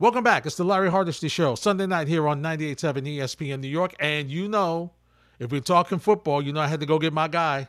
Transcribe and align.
Welcome 0.00 0.24
back. 0.24 0.44
It's 0.44 0.56
the 0.56 0.64
Larry 0.64 0.90
Hardesty 0.90 1.28
Show, 1.28 1.54
Sunday 1.54 1.86
night 1.86 2.08
here 2.08 2.26
on 2.26 2.42
98.7 2.42 3.16
ESPN 3.16 3.60
New 3.60 3.68
York. 3.68 3.94
And 4.00 4.28
you 4.28 4.48
know, 4.48 4.90
if 5.38 5.52
we're 5.52 5.60
talking 5.60 6.00
football, 6.00 6.42
you 6.42 6.52
know 6.52 6.60
I 6.60 6.66
had 6.66 6.80
to 6.80 6.86
go 6.86 6.98
get 6.98 7.12
my 7.12 7.28
guy. 7.28 7.68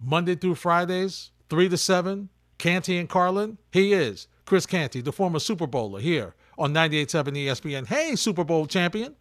Monday 0.00 0.36
through 0.36 0.54
Fridays, 0.54 1.32
3 1.50 1.68
to 1.68 1.76
7, 1.76 2.28
Canty 2.58 2.96
and 2.96 3.08
Carlin. 3.08 3.58
He 3.72 3.92
is 3.92 4.28
Chris 4.44 4.66
Canty, 4.66 5.00
the 5.00 5.10
former 5.10 5.40
Super 5.40 5.66
Bowler 5.66 5.98
here 5.98 6.36
on 6.56 6.72
98.7 6.72 7.36
ESPN. 7.36 7.88
Hey, 7.88 8.14
Super 8.14 8.44
Bowl 8.44 8.68
champion. 8.68 9.16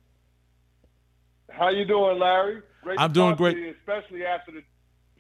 How 1.50 1.70
you 1.70 1.86
doing, 1.86 2.20
Larry? 2.20 2.62
Great 2.84 3.00
I'm 3.00 3.14
doing 3.14 3.36
great. 3.36 3.58
You, 3.58 3.74
especially 3.80 4.26
after 4.26 4.52
the 4.52 4.62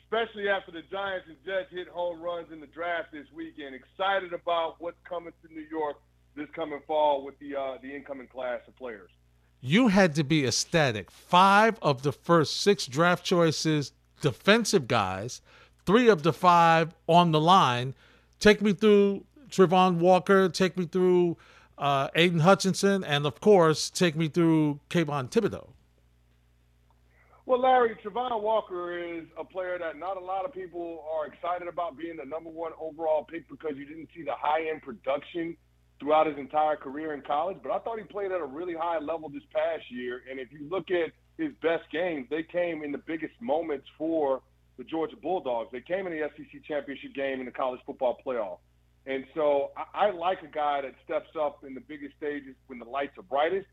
especially 0.03 0.49
after 0.49 0.71
the 0.71 0.83
Giants 0.91 1.25
and 1.27 1.37
Jets 1.43 1.71
hit 1.71 1.87
home 1.87 2.21
runs 2.21 2.51
in 2.51 2.59
the 2.59 2.67
draft 2.67 3.11
this 3.11 3.25
weekend. 3.33 3.73
Excited 3.73 4.33
about 4.33 4.75
what's 4.79 4.99
coming 5.09 5.33
to 5.41 5.53
New 5.53 5.65
York 5.71 5.97
this 6.35 6.47
coming 6.55 6.79
fall 6.87 7.23
with 7.23 7.37
the 7.39 7.55
uh, 7.55 7.77
the 7.81 7.95
incoming 7.95 8.27
class 8.27 8.61
of 8.67 8.75
players. 8.75 9.09
You 9.61 9.89
had 9.89 10.15
to 10.15 10.23
be 10.23 10.45
ecstatic. 10.45 11.11
Five 11.11 11.77
of 11.81 12.01
the 12.01 12.11
first 12.11 12.61
six 12.61 12.87
draft 12.87 13.23
choices, 13.23 13.91
defensive 14.21 14.87
guys, 14.87 15.41
three 15.85 16.07
of 16.07 16.23
the 16.23 16.33
five 16.33 16.95
on 17.07 17.31
the 17.31 17.39
line. 17.39 17.93
Take 18.39 18.61
me 18.61 18.73
through 18.73 19.25
Travon 19.49 19.97
Walker. 19.97 20.49
Take 20.49 20.77
me 20.77 20.85
through 20.85 21.37
uh, 21.77 22.09
Aidan 22.15 22.39
Hutchinson, 22.39 23.03
and 23.03 23.25
of 23.25 23.39
course, 23.39 23.89
take 23.89 24.15
me 24.15 24.27
through 24.27 24.79
Kayvon 24.89 25.29
Thibodeaux. 25.29 25.69
Well, 27.45 27.59
Larry, 27.59 27.95
Travon 28.03 28.41
Walker 28.41 28.97
is 28.97 29.25
a 29.37 29.43
player 29.43 29.77
that 29.77 29.97
not 29.97 30.15
a 30.15 30.19
lot 30.19 30.45
of 30.45 30.53
people 30.53 31.03
are 31.11 31.27
excited 31.27 31.67
about 31.67 31.97
being 31.97 32.17
the 32.17 32.25
number 32.25 32.49
one 32.49 32.71
overall 32.79 33.25
pick 33.25 33.49
because 33.49 33.73
you 33.75 33.85
didn't 33.85 34.09
see 34.15 34.23
the 34.23 34.35
high 34.37 34.69
end 34.69 34.83
production 34.83 35.57
throughout 36.01 36.25
his 36.25 36.37
entire 36.37 36.75
career 36.75 37.13
in 37.13 37.21
college. 37.21 37.57
But 37.61 37.71
I 37.71 37.79
thought 37.79 37.99
he 37.99 38.03
played 38.03 38.31
at 38.31 38.41
a 38.41 38.45
really 38.45 38.73
high 38.73 38.97
level 38.97 39.29
this 39.29 39.43
past 39.53 39.83
year. 39.89 40.23
And 40.29 40.39
if 40.39 40.51
you 40.51 40.67
look 40.67 40.89
at 40.89 41.11
his 41.37 41.53
best 41.61 41.83
games, 41.91 42.27
they 42.29 42.43
came 42.43 42.83
in 42.83 42.91
the 42.91 42.97
biggest 42.97 43.33
moments 43.39 43.85
for 43.97 44.41
the 44.77 44.83
Georgia 44.83 45.15
Bulldogs. 45.15 45.69
They 45.71 45.81
came 45.81 46.07
in 46.07 46.13
the 46.13 46.27
SEC 46.35 46.63
championship 46.67 47.13
game 47.13 47.39
in 47.39 47.45
the 47.45 47.51
college 47.51 47.79
football 47.85 48.17
playoff. 48.25 48.57
And 49.05 49.25
so 49.35 49.71
I, 49.77 50.07
I 50.07 50.11
like 50.11 50.39
a 50.41 50.53
guy 50.53 50.81
that 50.81 50.95
steps 51.05 51.29
up 51.39 51.63
in 51.63 51.75
the 51.75 51.81
biggest 51.81 52.17
stages 52.17 52.55
when 52.65 52.79
the 52.79 52.85
lights 52.85 53.17
are 53.19 53.23
brightest. 53.23 53.67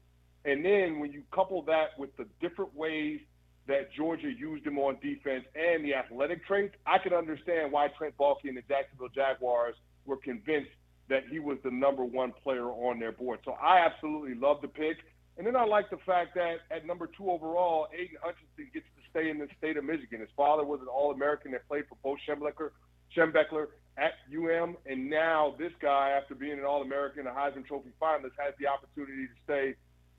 And 0.45 0.63
then 0.63 1.01
when 1.01 1.13
you 1.13 1.23
couple 1.35 1.63
that 1.63 1.99
with 1.99 2.15
the 2.17 2.27
different 2.41 2.75
ways 2.75 3.21
that 3.69 3.93
Georgia 3.97 4.31
used 4.31 4.67
him 4.67 4.79
on 4.79 4.97
defense 5.03 5.45
and 5.55 5.83
the 5.83 5.95
athletic 5.95 6.47
traits, 6.47 6.75
I 6.87 6.99
can 6.99 7.15
understand 7.15 7.73
why 7.73 7.89
Trent 7.97 8.17
Baalke 8.19 8.45
and 8.45 8.57
the 8.57 8.63
Jacksonville 8.69 9.09
Jaguars 9.15 9.75
were 10.05 10.17
convinced 10.17 10.71
that 11.09 11.25
he 11.31 11.39
was 11.39 11.59
the 11.65 11.71
number 11.71 12.05
one 12.05 12.33
player 12.43 12.67
on 12.67 12.99
their 12.99 13.13
board. 13.13 13.41
So 13.45 13.53
I 13.53 13.85
absolutely 13.85 14.35
love 14.35 14.61
the 14.61 14.69
pick. 14.69 14.99
And 15.37 15.47
then 15.47 15.57
I 15.57 15.65
like 15.65 15.89
the 15.91 15.99
fact 16.05 16.35
that 16.35 16.57
at 16.71 16.87
number 16.87 17.09
two 17.17 17.31
overall, 17.31 17.87
Aidan 17.95 18.19
Hutchinson 18.21 18.71
gets 18.75 18.87
to 18.97 19.03
stay 19.11 19.31
in 19.31 19.39
the 19.39 19.47
state 19.57 19.77
of 19.77 19.85
Michigan. 19.85 20.21
His 20.21 20.29
father 20.37 20.65
was 20.65 20.81
an 20.81 20.89
All 20.89 21.13
American 21.13 21.53
that 21.53 21.67
played 21.69 21.85
for 21.89 21.97
Bo 22.03 22.17
Schembechler, 22.29 23.67
at 23.97 24.13
UM. 24.33 24.77
And 24.87 25.11
now 25.11 25.55
this 25.59 25.73
guy, 25.81 26.11
after 26.21 26.35
being 26.35 26.59
an 26.59 26.65
All 26.65 26.83
American, 26.83 27.27
a 27.27 27.31
Heisman 27.31 27.67
Trophy 27.67 27.91
finalist, 28.01 28.39
has 28.39 28.55
the 28.59 28.67
opportunity 28.67 29.27
to 29.27 29.35
stay 29.45 29.75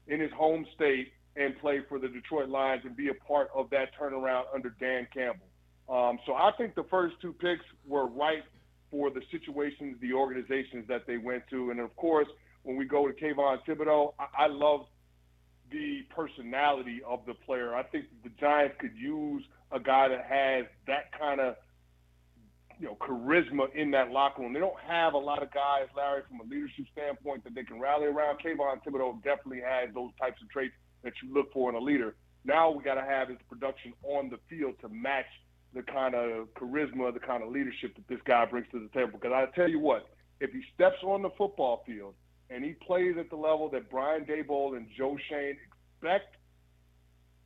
in 0.08 0.20
his 0.20 0.32
home 0.32 0.66
state 0.76 1.12
and 1.36 1.58
play 1.60 1.80
for 1.88 2.00
the 2.00 2.08
Detroit 2.08 2.50
Lions 2.50 2.82
and 2.86 2.96
be 2.96 3.10
a 3.10 3.14
part 3.14 3.50
of 3.54 3.70
that 3.70 3.90
turnaround 4.00 4.44
under 4.54 4.76
Dan 4.80 5.08
Campbell. 5.14 5.46
Um, 5.90 6.20
so 6.26 6.34
I 6.34 6.52
think 6.58 6.76
the 6.76 6.86
first 6.90 7.16
two 7.22 7.34
picks 7.34 7.64
were 7.88 8.08
right 8.08 8.44
for 8.92 9.10
the 9.10 9.22
situations, 9.32 9.98
the 10.02 10.14
organizations 10.14 10.88
that 10.88 11.06
they 11.08 11.18
went 11.18 11.44
to. 11.50 11.72
And 11.72 11.80
of 11.80 11.96
course, 11.96 12.28
when 12.64 12.76
we 12.76 12.86
go 12.86 13.08
to 13.08 13.14
Kayvon 13.14 13.60
Thibodeaux, 13.68 14.14
I, 14.20 14.46
I 14.46 14.48
love 14.48 14.82
the 15.72 16.02
personality 16.16 17.02
of 17.06 17.20
the 17.28 17.34
player. 17.34 17.76
I 17.76 17.84
think 17.84 18.06
the 18.24 18.32
Giants 18.40 18.76
could 18.80 18.96
use 18.96 19.44
a 19.72 19.80
guy 19.80 20.08
that 20.08 20.26
has 20.26 20.66
that 20.88 21.12
kind 21.18 21.40
of 21.40 21.56
you 22.80 22.88
know 22.88 22.98
charisma 23.02 23.74
in 23.76 23.92
that 23.92 24.10
locker 24.10 24.42
room. 24.42 24.54
They 24.54 24.60
don't 24.60 24.80
have 24.88 25.14
a 25.14 25.18
lot 25.18 25.44
of 25.44 25.54
guys, 25.54 25.88
Larry, 25.96 26.24
from 26.28 26.40
a 26.40 26.44
leadership 26.44 26.86
standpoint 26.92 27.44
that 27.44 27.54
they 27.54 27.64
can 27.64 27.80
rally 27.80 28.08
around. 28.08 28.40
Kayvon 28.40 28.82
Thibodeaux 28.84 29.22
definitely 29.24 29.62
has 29.62 29.94
those 29.94 30.12
types 30.20 30.42
of 30.42 30.50
traits 30.50 30.74
that 31.04 31.14
you 31.22 31.34
look 31.34 31.52
for 31.54 31.70
in 31.70 31.76
a 31.76 31.80
leader. 31.80 32.16
Now 32.46 32.72
we 32.72 32.84
got 32.84 32.96
to 32.96 33.02
have 33.02 33.30
his 33.30 33.38
production 33.50 33.94
on 34.04 34.30
the 34.30 34.38
field 34.50 34.76
to 34.82 34.90
match 34.90 35.26
the 35.74 35.84
kind 35.84 36.16
of 36.16 36.48
charisma, 36.56 37.14
the 37.14 37.20
kind 37.20 37.44
of 37.44 37.52
leadership 37.52 37.96
that 37.96 38.08
this 38.08 38.20
guy 38.26 38.46
brings 38.46 38.68
to 38.72 38.80
the 38.80 38.90
table. 38.90 39.20
Because 39.20 39.32
I 39.34 39.46
tell 39.56 39.70
you 39.70 39.80
what, 39.80 40.10
if 40.40 40.52
he 40.52 40.62
steps 40.74 40.98
on 41.04 41.22
the 41.22 41.30
football 41.38 41.84
field 41.86 42.16
and 42.50 42.64
he 42.64 42.74
plays 42.86 43.16
at 43.20 43.30
the 43.30 43.36
level 43.36 43.70
that 43.70 43.90
Brian 43.90 44.26
Daboll 44.26 44.76
and 44.76 44.88
Joe 44.98 45.18
Schoen 45.28 45.58
expect, 45.96 46.38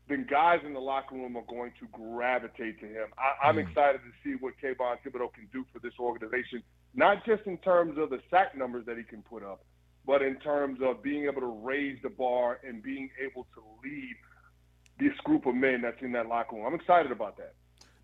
then 0.08 0.28
guys 0.30 0.60
in 0.66 0.74
the 0.74 0.80
locker 0.80 1.16
room 1.16 1.38
are 1.38 1.46
going 1.48 1.72
to 1.80 1.88
gravitate 1.92 2.80
to 2.80 2.86
him. 2.86 3.08
I, 3.18 3.50
am 3.50 3.56
mm. 3.56 3.68
excited 3.68 4.02
to 4.02 4.12
see 4.24 4.36
what 4.40 4.54
Kayvon 4.62 4.98
Thibodeaux 5.06 5.34
can 5.34 5.48
do 5.52 5.66
for 5.72 5.80
this 5.80 5.94
organization, 6.00 6.62
not 6.94 7.26
just 7.26 7.44
in 7.46 7.58
terms 7.60 7.98
of 7.98 8.10
the 8.10 8.20
sack 8.30 8.58
numbers 8.58 8.86
that 8.86 8.98
he 8.98 9.04
can 9.04 9.22
put 9.22 9.44
up, 9.44 9.64
but 10.06 10.22
in 10.22 10.36
terms 10.40 10.80
of 10.84 11.02
being 11.02 11.26
able 11.26 11.42
to 11.42 11.60
raise 11.64 11.98
the 12.04 12.10
bar 12.10 12.60
and 12.68 12.84
being 12.84 13.10
able 13.24 13.48
to 13.56 13.62
lead 13.84 14.16
this 15.00 15.18
group 15.24 15.46
of 15.46 15.56
men 15.56 15.82
that's 15.82 16.02
in 16.02 16.12
that 16.12 16.28
locker 16.28 16.56
room. 16.56 16.66
I'm 16.66 16.76
excited 16.76 17.12
about 17.12 17.38
that. 17.38 17.54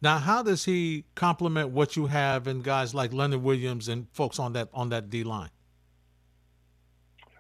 Now, 0.02 0.18
how 0.18 0.44
does 0.44 0.66
he 0.66 1.06
complement 1.16 1.70
what 1.70 1.96
you 1.96 2.08
have 2.08 2.48
in 2.48 2.62
guys 2.62 2.94
like 2.94 3.12
Leonard 3.12 3.44
Williams 3.44 3.90
and 3.90 4.08
folks 4.14 4.40
on 4.40 4.54
that 4.54 4.70
on 4.74 4.90
that 4.90 5.10
D 5.10 5.24
line? 5.24 5.50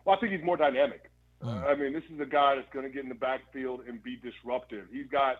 Well, 0.03 0.17
I 0.17 0.19
think 0.19 0.33
he's 0.33 0.43
more 0.43 0.57
dynamic. 0.57 1.09
Mm. 1.41 1.63
Uh, 1.63 1.67
I 1.67 1.75
mean, 1.75 1.93
this 1.93 2.03
is 2.13 2.19
a 2.19 2.25
guy 2.25 2.55
that's 2.55 2.71
going 2.73 2.85
to 2.85 2.91
get 2.91 3.03
in 3.03 3.09
the 3.09 3.15
backfield 3.15 3.81
and 3.87 4.03
be 4.03 4.17
disruptive. 4.17 4.87
He's 4.91 5.07
got 5.07 5.37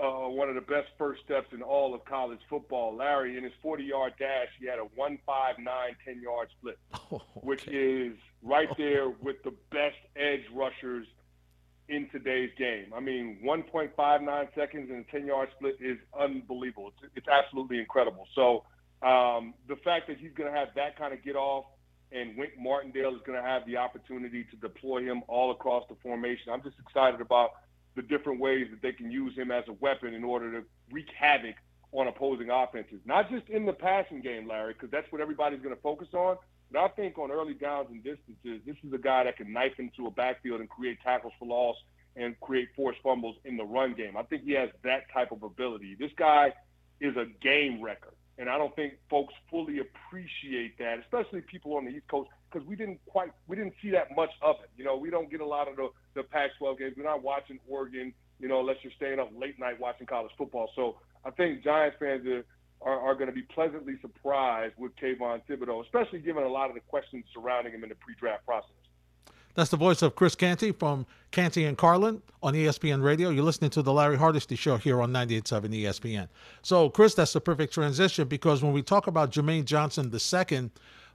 uh, 0.00 0.28
one 0.28 0.48
of 0.48 0.56
the 0.56 0.62
best 0.62 0.88
first 0.98 1.22
steps 1.24 1.48
in 1.52 1.62
all 1.62 1.94
of 1.94 2.04
college 2.04 2.40
football. 2.50 2.96
Larry, 2.96 3.36
in 3.36 3.44
his 3.44 3.52
40-yard 3.64 4.14
dash, 4.18 4.48
he 4.58 4.66
had 4.66 4.80
a 4.80 4.88
1-5-9 4.98 5.18
10-yard 5.64 6.48
split, 6.58 6.78
oh, 6.94 7.16
okay. 7.16 7.22
which 7.42 7.68
is 7.68 8.16
right 8.42 8.68
there 8.76 9.10
with 9.10 9.40
the 9.44 9.54
best 9.70 9.98
edge 10.16 10.42
rushers– 10.52 11.06
in 11.88 12.08
today's 12.10 12.50
game. 12.58 12.92
I 12.94 13.00
mean, 13.00 13.38
1.59 13.44 14.54
seconds 14.54 14.90
and 14.90 15.04
a 15.06 15.10
10 15.10 15.26
yard 15.26 15.48
split 15.56 15.76
is 15.80 15.98
unbelievable. 16.18 16.92
It's, 17.02 17.12
it's 17.16 17.28
absolutely 17.28 17.78
incredible. 17.78 18.26
So 18.34 18.64
um, 19.06 19.54
the 19.68 19.76
fact 19.76 20.08
that 20.08 20.18
he's 20.18 20.32
going 20.32 20.52
to 20.52 20.56
have 20.56 20.68
that 20.76 20.96
kind 20.96 21.12
of 21.12 21.22
get 21.24 21.36
off 21.36 21.64
and 22.12 22.36
Wink 22.36 22.52
Martindale 22.58 23.14
is 23.14 23.22
going 23.26 23.40
to 23.40 23.46
have 23.46 23.64
the 23.66 23.76
opportunity 23.78 24.44
to 24.44 24.56
deploy 24.56 25.02
him 25.02 25.22
all 25.28 25.50
across 25.50 25.84
the 25.88 25.96
formation, 26.02 26.52
I'm 26.52 26.62
just 26.62 26.76
excited 26.78 27.20
about 27.20 27.52
the 27.96 28.02
different 28.02 28.40
ways 28.40 28.66
that 28.70 28.82
they 28.82 28.92
can 28.92 29.10
use 29.10 29.34
him 29.36 29.50
as 29.50 29.64
a 29.68 29.72
weapon 29.72 30.14
in 30.14 30.24
order 30.24 30.52
to 30.52 30.66
wreak 30.90 31.08
havoc 31.18 31.56
on 31.92 32.08
opposing 32.08 32.50
offenses. 32.50 33.00
Not 33.04 33.30
just 33.30 33.48
in 33.48 33.66
the 33.66 33.72
passing 33.72 34.20
game, 34.20 34.48
Larry, 34.48 34.74
because 34.74 34.90
that's 34.90 35.10
what 35.10 35.20
everybody's 35.20 35.60
going 35.60 35.74
to 35.74 35.80
focus 35.80 36.08
on. 36.12 36.36
But 36.72 36.80
I 36.80 36.88
think 36.88 37.18
on 37.18 37.30
early 37.30 37.54
downs 37.54 37.88
and 37.90 38.02
distances, 38.02 38.62
this 38.64 38.76
is 38.84 38.92
a 38.92 38.98
guy 38.98 39.24
that 39.24 39.36
can 39.36 39.52
knife 39.52 39.78
into 39.78 40.06
a 40.06 40.10
backfield 40.10 40.60
and 40.60 40.68
create 40.68 40.98
tackles 41.02 41.32
for 41.38 41.46
loss 41.46 41.76
and 42.16 42.38
create 42.40 42.68
forced 42.74 43.00
fumbles 43.02 43.36
in 43.44 43.56
the 43.56 43.64
run 43.64 43.94
game. 43.94 44.16
I 44.16 44.22
think 44.22 44.44
he 44.44 44.52
has 44.52 44.70
that 44.84 45.10
type 45.12 45.32
of 45.32 45.42
ability. 45.42 45.96
This 45.98 46.10
guy 46.16 46.52
is 47.00 47.16
a 47.16 47.26
game 47.40 47.82
wrecker. 47.82 48.14
And 48.38 48.48
I 48.48 48.56
don't 48.56 48.74
think 48.74 48.94
folks 49.10 49.34
fully 49.50 49.80
appreciate 49.80 50.78
that, 50.78 50.98
especially 51.00 51.42
people 51.42 51.76
on 51.76 51.84
the 51.84 51.90
East 51.90 52.08
Coast, 52.08 52.30
because 52.50 52.66
we 52.66 52.76
didn't 52.76 53.00
quite 53.06 53.30
we 53.46 53.56
didn't 53.56 53.74
see 53.82 53.90
that 53.90 54.16
much 54.16 54.30
of 54.40 54.56
it. 54.62 54.70
You 54.76 54.84
know, 54.84 54.96
we 54.96 55.10
don't 55.10 55.30
get 55.30 55.40
a 55.40 55.46
lot 55.46 55.68
of 55.68 55.76
the, 55.76 55.90
the 56.14 56.22
Pac-12 56.22 56.78
games. 56.78 56.94
We're 56.96 57.04
not 57.04 57.22
watching 57.22 57.58
Oregon, 57.68 58.14
you 58.40 58.48
know, 58.48 58.60
unless 58.60 58.76
you're 58.82 58.92
staying 58.96 59.18
up 59.18 59.30
late 59.36 59.58
night 59.58 59.78
watching 59.78 60.06
college 60.06 60.32
football. 60.38 60.70
So 60.74 60.98
I 61.24 61.30
think 61.30 61.62
Giants 61.62 61.96
fans 62.00 62.26
are 62.26 62.44
are, 62.84 63.00
are 63.00 63.14
going 63.14 63.28
to 63.28 63.32
be 63.32 63.42
pleasantly 63.42 63.94
surprised 64.00 64.74
with 64.76 64.94
Kayvon 64.96 65.42
Thibodeaux, 65.48 65.84
especially 65.84 66.20
given 66.20 66.42
a 66.42 66.48
lot 66.48 66.68
of 66.68 66.74
the 66.74 66.80
questions 66.80 67.24
surrounding 67.32 67.72
him 67.72 67.82
in 67.82 67.88
the 67.88 67.94
pre-draft 67.96 68.44
process. 68.44 68.70
That's 69.54 69.70
the 69.70 69.76
voice 69.76 70.00
of 70.00 70.14
Chris 70.14 70.34
Canty 70.34 70.72
from 70.72 71.06
Canty 71.30 71.64
and 71.64 71.76
Carlin 71.76 72.22
on 72.42 72.54
ESPN 72.54 73.02
Radio. 73.02 73.28
You're 73.28 73.44
listening 73.44 73.70
to 73.72 73.82
the 73.82 73.92
Larry 73.92 74.16
Hardesty 74.16 74.56
Show 74.56 74.78
here 74.78 75.02
on 75.02 75.12
98.7 75.12 75.82
ESPN. 75.82 76.28
So, 76.62 76.88
Chris, 76.88 77.14
that's 77.14 77.34
the 77.34 77.40
perfect 77.40 77.74
transition 77.74 78.28
because 78.28 78.62
when 78.62 78.72
we 78.72 78.82
talk 78.82 79.08
about 79.08 79.30
Jermaine 79.30 79.66
Johnson 79.66 80.10
II, 80.10 80.70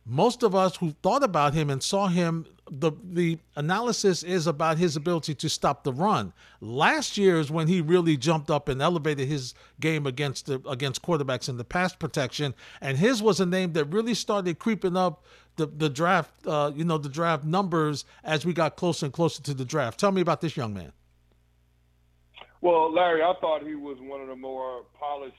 most 0.08 0.42
of 0.42 0.56
us 0.56 0.78
who 0.78 0.92
thought 1.04 1.24
about 1.24 1.54
him 1.54 1.70
and 1.70 1.84
saw 1.84 2.08
him, 2.08 2.46
the 2.70 2.92
the 3.04 3.38
analysis 3.56 4.24
is 4.24 4.48
about 4.48 4.78
his 4.78 4.96
ability 4.96 5.36
to 5.36 5.50
stop 5.50 5.84
the 5.84 5.94
run. 5.94 6.34
Last 6.62 7.18
year 7.18 7.40
is 7.40 7.52
when 7.52 7.68
he 7.68 7.82
really 7.82 8.18
jumped 8.18 8.50
up 8.50 8.70
and 8.70 8.82
elevated 8.82 9.28
his 9.28 9.54
game 9.80 10.06
against 10.06 10.46
the, 10.48 10.62
against 10.68 11.02
quarterbacks 11.02 11.50
in 11.50 11.58
the 11.58 11.64
pass 11.64 11.96
protection, 11.96 12.56
and 12.82 12.98
his 12.98 13.22
was 13.22 13.40
a 13.40 13.46
name 13.46 13.74
that 13.74 13.86
really 13.86 14.14
started 14.14 14.60
creeping 14.60 14.98
up 14.98 15.24
the 15.58 15.68
the 15.68 15.90
draft, 15.90 16.32
uh, 16.46 16.72
you 16.76 16.84
know, 16.84 16.98
the 16.98 17.10
draft 17.10 17.44
numbers 17.44 18.06
as 18.24 18.46
we 18.46 18.54
got 18.54 18.76
closer 18.76 19.06
and 19.06 19.14
closer 19.14 19.42
to 19.44 19.54
the 19.54 19.66
draft. 19.66 20.00
Tell 20.00 20.12
me 20.12 20.22
about 20.22 20.42
this 20.42 20.56
young 20.56 20.74
man. 20.74 20.94
Well, 22.62 22.92
Larry, 22.92 23.22
I 23.22 23.34
thought 23.40 23.66
he 23.66 23.76
was 23.76 23.98
one 24.00 24.20
of 24.22 24.28
the 24.28 24.36
more 24.36 24.84
polished 25.00 25.36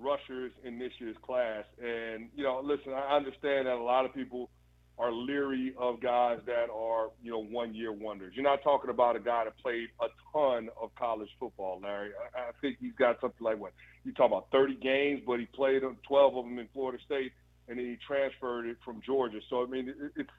rushers 0.00 0.52
in 0.64 0.78
this 0.78 0.92
year's 0.98 1.16
class. 1.22 1.64
And, 1.82 2.28
you 2.36 2.44
know, 2.44 2.60
listen, 2.62 2.92
I 2.92 3.16
understand 3.16 3.66
that 3.66 3.74
a 3.74 3.82
lot 3.82 4.04
of 4.04 4.14
people 4.14 4.50
are 4.98 5.12
leery 5.12 5.74
of 5.78 6.00
guys 6.00 6.38
that 6.46 6.66
are, 6.74 7.10
you 7.22 7.30
know, 7.30 7.42
one 7.44 7.74
year 7.74 7.92
wonders. 7.92 8.32
You're 8.34 8.44
not 8.44 8.62
talking 8.62 8.90
about 8.90 9.14
a 9.14 9.20
guy 9.20 9.44
that 9.44 9.56
played 9.58 9.88
a 10.00 10.06
ton 10.32 10.68
of 10.80 10.90
college 10.96 11.28
football, 11.38 11.80
Larry. 11.82 12.10
I, 12.34 12.40
I 12.40 12.50
think 12.60 12.78
he's 12.80 12.94
got 12.98 13.20
something 13.20 13.44
like 13.44 13.58
what 13.58 13.72
you 14.04 14.12
talk 14.12 14.26
about 14.26 14.48
30 14.50 14.74
games, 14.76 15.22
but 15.24 15.38
he 15.38 15.46
played 15.46 15.82
12 15.82 16.36
of 16.36 16.44
them 16.44 16.58
in 16.58 16.68
Florida 16.72 16.98
State, 17.04 17.32
and 17.68 17.78
then 17.78 17.86
he 17.86 17.96
transferred 18.06 18.66
it 18.66 18.76
from 18.84 19.00
Georgia. 19.04 19.38
So 19.48 19.62
I 19.62 19.66
mean, 19.66 19.88
it, 19.88 20.12
it's 20.16 20.30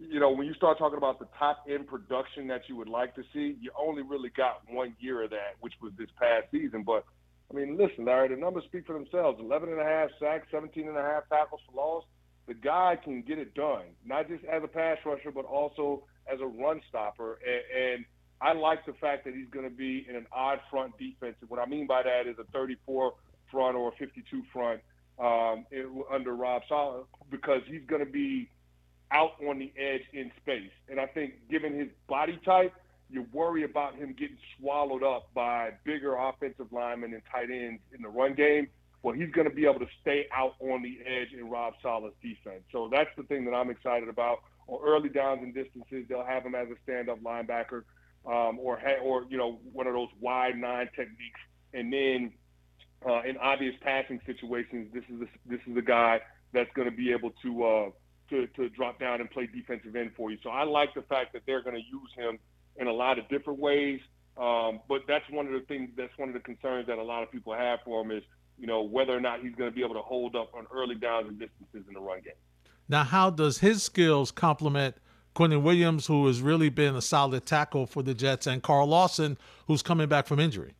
you 0.00 0.18
know, 0.18 0.30
when 0.30 0.46
you 0.46 0.54
start 0.54 0.78
talking 0.78 0.96
about 0.96 1.18
the 1.18 1.28
top 1.38 1.66
end 1.68 1.86
production 1.86 2.46
that 2.48 2.62
you 2.68 2.76
would 2.76 2.88
like 2.88 3.14
to 3.16 3.22
see, 3.32 3.56
you 3.60 3.70
only 3.78 4.02
really 4.02 4.30
got 4.30 4.62
one 4.68 4.96
year 4.98 5.22
of 5.22 5.30
that, 5.30 5.56
which 5.60 5.74
was 5.82 5.92
this 5.98 6.08
past 6.18 6.50
season. 6.50 6.82
But 6.84 7.04
I 7.50 7.54
mean, 7.54 7.76
listen, 7.76 8.04
Larry, 8.04 8.28
the 8.28 8.36
numbers 8.36 8.64
speak 8.64 8.86
for 8.86 8.92
themselves. 8.92 9.40
11 9.40 9.70
and 9.70 9.80
a 9.80 9.84
half 9.84 10.10
sacks, 10.20 10.46
17 10.50 10.86
and 10.86 10.96
a 10.96 11.02
half 11.02 11.28
tackles 11.28 11.60
for 11.66 11.76
loss 11.76 12.04
the 12.50 12.54
guy 12.54 12.98
can 13.02 13.22
get 13.22 13.38
it 13.38 13.54
done, 13.54 13.84
not 14.04 14.26
just 14.26 14.44
as 14.44 14.60
a 14.64 14.66
pass 14.66 14.98
rusher, 15.06 15.30
but 15.30 15.44
also 15.44 16.02
as 16.26 16.40
a 16.40 16.46
run 16.46 16.80
stopper. 16.88 17.38
And, 17.46 17.94
and 17.94 18.04
I 18.40 18.54
like 18.54 18.84
the 18.86 18.92
fact 18.94 19.24
that 19.24 19.34
he's 19.34 19.48
going 19.52 19.70
to 19.70 19.74
be 19.74 20.04
in 20.08 20.16
an 20.16 20.26
odd 20.32 20.58
front 20.68 20.98
defense. 20.98 21.36
And 21.40 21.48
what 21.48 21.60
I 21.60 21.66
mean 21.66 21.86
by 21.86 22.02
that 22.02 22.28
is 22.28 22.36
a 22.40 22.44
34 22.52 23.14
front 23.52 23.76
or 23.76 23.90
a 23.90 23.92
52 23.92 24.42
front 24.52 24.80
um, 25.20 25.64
under 26.12 26.34
Rob 26.34 26.62
Saleh 26.68 27.06
because 27.30 27.62
he's 27.68 27.82
going 27.86 28.04
to 28.04 28.10
be 28.10 28.50
out 29.12 29.32
on 29.48 29.60
the 29.60 29.72
edge 29.78 30.02
in 30.12 30.32
space. 30.42 30.72
And 30.88 30.98
I 30.98 31.06
think 31.06 31.34
given 31.48 31.78
his 31.78 31.88
body 32.08 32.40
type, 32.44 32.74
you 33.10 33.26
worry 33.32 33.64
about 33.64 33.94
him 33.94 34.14
getting 34.18 34.38
swallowed 34.58 35.02
up 35.02 35.32
by 35.34 35.72
bigger 35.84 36.16
offensive 36.16 36.72
linemen 36.72 37.12
and 37.12 37.22
tight 37.30 37.50
ends 37.50 37.80
in 37.94 38.02
the 38.02 38.08
run 38.08 38.34
game 38.34 38.68
well, 39.02 39.14
he's 39.14 39.30
going 39.30 39.48
to 39.48 39.54
be 39.54 39.64
able 39.64 39.80
to 39.80 39.88
stay 40.02 40.26
out 40.32 40.54
on 40.60 40.82
the 40.82 40.98
edge 41.06 41.32
in 41.32 41.48
Rob 41.48 41.74
Saleh's 41.82 42.12
defense. 42.22 42.62
So 42.70 42.88
that's 42.92 43.08
the 43.16 43.22
thing 43.24 43.44
that 43.46 43.52
I'm 43.52 43.70
excited 43.70 44.08
about. 44.08 44.40
On 44.66 44.78
early 44.84 45.08
downs 45.08 45.40
and 45.42 45.54
distances, 45.54 46.04
they'll 46.08 46.24
have 46.24 46.44
him 46.44 46.54
as 46.54 46.68
a 46.68 46.74
stand-up 46.82 47.20
linebacker, 47.22 47.84
um, 48.26 48.58
or 48.60 48.80
or 49.02 49.24
you 49.28 49.38
know 49.38 49.58
one 49.72 49.86
of 49.86 49.94
those 49.94 50.10
wide 50.20 50.56
nine 50.56 50.88
techniques. 50.94 51.40
And 51.72 51.92
then 51.92 52.32
uh, 53.08 53.22
in 53.22 53.36
obvious 53.38 53.74
passing 53.80 54.20
situations, 54.26 54.92
this 54.92 55.04
is 55.08 55.22
a, 55.22 55.26
this 55.46 55.60
is 55.66 55.76
a 55.76 55.82
guy 55.82 56.20
that's 56.52 56.70
going 56.74 56.88
to 56.90 56.94
be 56.94 57.10
able 57.10 57.32
to, 57.42 57.64
uh, 57.64 57.90
to 58.28 58.46
to 58.48 58.68
drop 58.68 59.00
down 59.00 59.20
and 59.20 59.30
play 59.30 59.46
defensive 59.46 59.96
end 59.96 60.12
for 60.14 60.30
you. 60.30 60.36
So 60.42 60.50
I 60.50 60.64
like 60.64 60.92
the 60.94 61.02
fact 61.02 61.32
that 61.32 61.42
they're 61.46 61.62
going 61.62 61.76
to 61.76 61.82
use 61.82 62.10
him 62.14 62.38
in 62.80 62.88
a 62.88 62.92
lot 62.92 63.20
of 63.20 63.28
different 63.28 63.60
ways. 63.60 64.00
Um, 64.36 64.80
but 64.88 65.02
that's 65.06 65.24
one 65.30 65.46
of 65.46 65.52
the 65.52 65.60
things. 65.68 65.90
That's 65.96 66.16
one 66.16 66.28
of 66.28 66.34
the 66.34 66.40
concerns 66.40 66.88
that 66.88 66.98
a 66.98 67.02
lot 67.02 67.22
of 67.22 67.30
people 67.30 67.54
have 67.54 67.80
for 67.84 68.02
him 68.02 68.10
is 68.10 68.24
you 68.60 68.66
know, 68.66 68.82
whether 68.82 69.16
or 69.16 69.20
not 69.20 69.40
he's 69.40 69.54
going 69.54 69.70
to 69.70 69.74
be 69.74 69.82
able 69.82 69.94
to 69.94 70.02
hold 70.02 70.36
up 70.36 70.52
on 70.54 70.66
early 70.72 70.94
downs 70.94 71.26
and 71.28 71.38
distances 71.38 71.82
in 71.88 71.94
the 71.94 72.00
run 72.00 72.20
game. 72.20 72.34
Now, 72.88 73.04
how 73.04 73.30
does 73.30 73.58
his 73.58 73.82
skills 73.82 74.30
complement 74.30 74.96
Quinnen 75.34 75.62
Williams, 75.62 76.06
who 76.06 76.26
has 76.26 76.42
really 76.42 76.68
been 76.68 76.94
a 76.94 77.00
solid 77.00 77.46
tackle 77.46 77.86
for 77.86 78.02
the 78.02 78.14
Jets, 78.14 78.46
and 78.46 78.62
Carl 78.62 78.86
Lawson, 78.86 79.38
who's 79.66 79.82
coming 79.82 80.08
back 80.08 80.26
from 80.26 80.38
injury? 80.38 80.74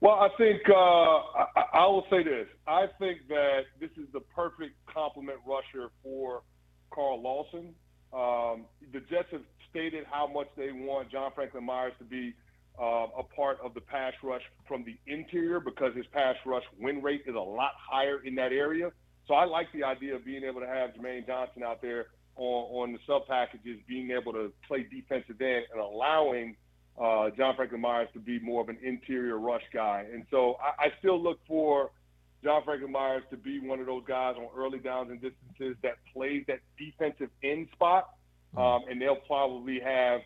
Well, 0.00 0.14
I 0.14 0.28
think 0.38 0.62
uh, 0.68 0.74
I, 0.74 1.46
I, 1.74 1.86
will 1.86 2.06
say 2.10 2.24
this. 2.24 2.48
I 2.66 2.86
think 2.98 3.28
that 3.28 3.64
this 3.78 3.90
is 3.96 4.06
the 4.12 4.20
perfect 4.20 4.74
complement 4.92 5.38
rusher 5.46 5.90
for 6.02 6.42
Carl 6.92 7.20
Lawson. 7.20 7.74
Um, 8.12 8.66
the 8.92 9.00
Jets 9.00 9.28
have 9.32 9.42
stated 9.70 10.04
how 10.10 10.26
much 10.26 10.48
they 10.56 10.70
want 10.70 11.10
John 11.10 11.30
Franklin 11.34 11.64
Myers 11.64 11.94
to 11.98 12.04
be 12.04 12.34
uh, 12.80 13.06
a 13.18 13.22
part 13.22 13.58
of 13.62 13.74
the 13.74 13.80
pass 13.80 14.12
rush 14.22 14.42
from 14.66 14.84
the 14.84 14.96
interior 15.06 15.60
because 15.60 15.94
his 15.94 16.06
pass 16.12 16.36
rush 16.44 16.64
win 16.78 17.02
rate 17.02 17.22
is 17.26 17.34
a 17.34 17.38
lot 17.38 17.72
higher 17.78 18.22
in 18.24 18.34
that 18.36 18.52
area. 18.52 18.90
So 19.28 19.34
I 19.34 19.44
like 19.44 19.68
the 19.72 19.84
idea 19.84 20.16
of 20.16 20.24
being 20.24 20.44
able 20.44 20.60
to 20.60 20.66
have 20.66 20.90
Jermaine 20.90 21.26
Johnson 21.26 21.62
out 21.62 21.80
there 21.80 22.06
on, 22.36 22.82
on 22.82 22.92
the 22.92 22.98
sub 23.06 23.26
packages, 23.26 23.78
being 23.86 24.10
able 24.10 24.32
to 24.32 24.52
play 24.66 24.86
defensive 24.90 25.40
end 25.40 25.64
and 25.72 25.80
allowing 25.80 26.56
uh, 27.00 27.30
John 27.36 27.56
Franklin 27.56 27.80
Myers 27.80 28.08
to 28.14 28.18
be 28.18 28.38
more 28.40 28.62
of 28.62 28.68
an 28.68 28.78
interior 28.82 29.38
rush 29.38 29.62
guy. 29.72 30.04
And 30.12 30.24
so 30.30 30.56
I, 30.60 30.86
I 30.86 30.92
still 30.98 31.22
look 31.22 31.38
for 31.46 31.90
John 32.42 32.62
Franklin 32.64 32.90
Myers 32.90 33.22
to 33.30 33.36
be 33.36 33.60
one 33.60 33.80
of 33.80 33.86
those 33.86 34.02
guys 34.06 34.34
on 34.36 34.48
early 34.56 34.78
downs 34.78 35.10
and 35.10 35.20
distances 35.20 35.76
that 35.82 35.94
plays 36.12 36.44
that 36.48 36.60
defensive 36.78 37.30
end 37.42 37.68
spot. 37.72 38.10
Um, 38.56 38.82
and 38.90 39.00
they'll 39.00 39.16
probably 39.26 39.80
have 39.80 40.20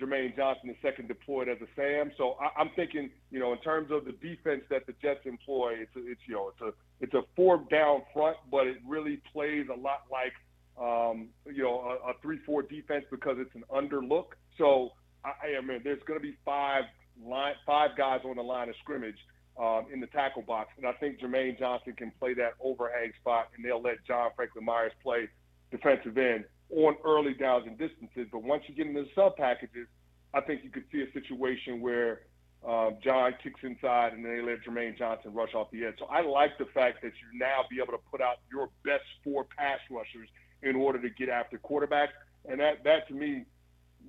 Jermaine 0.00 0.34
Johnson 0.36 0.68
the 0.68 0.76
second 0.88 1.08
deployed 1.08 1.48
as 1.48 1.58
a 1.60 1.66
Sam. 1.76 2.12
So 2.16 2.36
I, 2.40 2.60
am 2.60 2.70
thinking, 2.76 3.10
you 3.30 3.38
know, 3.38 3.52
in 3.52 3.58
terms 3.58 3.90
of 3.90 4.04
the 4.04 4.12
defense 4.12 4.62
that 4.70 4.86
the 4.86 4.94
Jets 5.02 5.20
employ, 5.24 5.74
it's, 5.80 5.94
a, 5.96 6.10
it's 6.10 6.20
you 6.26 6.34
know, 6.34 6.48
it's 6.50 6.60
a 6.60 6.72
it's 7.00 7.14
a 7.14 7.22
four 7.36 7.64
down 7.70 8.02
front, 8.14 8.36
but 8.50 8.66
it 8.66 8.76
really 8.86 9.20
plays 9.32 9.66
a 9.68 9.78
lot 9.78 10.04
like 10.10 10.32
um, 10.80 11.28
you 11.46 11.62
know 11.62 11.80
a, 11.80 12.10
a 12.10 12.12
three 12.22 12.38
four 12.46 12.62
defense 12.62 13.04
because 13.10 13.36
it's 13.38 13.54
an 13.54 13.64
underlook. 13.70 14.36
So 14.58 14.90
I, 15.24 15.58
I 15.58 15.60
mean, 15.60 15.80
there's 15.84 16.02
going 16.06 16.18
to 16.18 16.22
be 16.22 16.36
five 16.44 16.84
line 17.22 17.54
five 17.66 17.90
guys 17.96 18.20
on 18.24 18.36
the 18.36 18.42
line 18.42 18.68
of 18.68 18.74
scrimmage. 18.82 19.18
Um, 19.60 19.84
in 19.92 20.00
the 20.00 20.06
tackle 20.06 20.40
box, 20.40 20.70
and 20.78 20.86
I 20.86 20.92
think 20.92 21.20
Jermaine 21.20 21.58
Johnson 21.58 21.92
can 21.92 22.10
play 22.18 22.32
that 22.34 22.54
overhang 22.58 23.12
spot, 23.20 23.48
and 23.54 23.62
they'll 23.62 23.82
let 23.82 24.02
John 24.06 24.30
Franklin 24.34 24.64
Myers 24.64 24.92
play 25.02 25.28
defensive 25.70 26.16
end 26.16 26.44
on 26.70 26.96
early 27.04 27.34
downs 27.34 27.66
and 27.66 27.76
distances. 27.76 28.28
But 28.32 28.42
once 28.42 28.64
you 28.66 28.74
get 28.74 28.86
into 28.86 29.02
the 29.02 29.08
sub 29.14 29.36
packages, 29.36 29.86
I 30.32 30.40
think 30.40 30.64
you 30.64 30.70
could 30.70 30.84
see 30.90 31.02
a 31.02 31.12
situation 31.12 31.80
where 31.80 32.22
uh, 32.66 32.90
John 33.02 33.34
kicks 33.42 33.60
inside 33.62 34.12
and 34.12 34.24
then 34.24 34.36
they 34.36 34.42
let 34.42 34.64
Jermaine 34.64 34.96
Johnson 34.96 35.34
rush 35.34 35.54
off 35.54 35.70
the 35.70 35.84
edge. 35.84 35.94
So 35.98 36.06
I 36.06 36.22
like 36.22 36.56
the 36.58 36.66
fact 36.66 37.02
that 37.02 37.12
you 37.20 37.38
now 37.38 37.64
be 37.68 37.76
able 37.76 37.92
to 37.92 38.02
put 38.10 38.20
out 38.20 38.36
your 38.50 38.68
best 38.84 39.04
four 39.24 39.46
pass 39.56 39.80
rushers 39.90 40.28
in 40.62 40.76
order 40.76 41.00
to 41.02 41.10
get 41.10 41.28
after 41.28 41.58
quarterbacks. 41.58 42.14
And 42.48 42.60
that, 42.60 42.84
that 42.84 43.08
to 43.08 43.14
me 43.14 43.44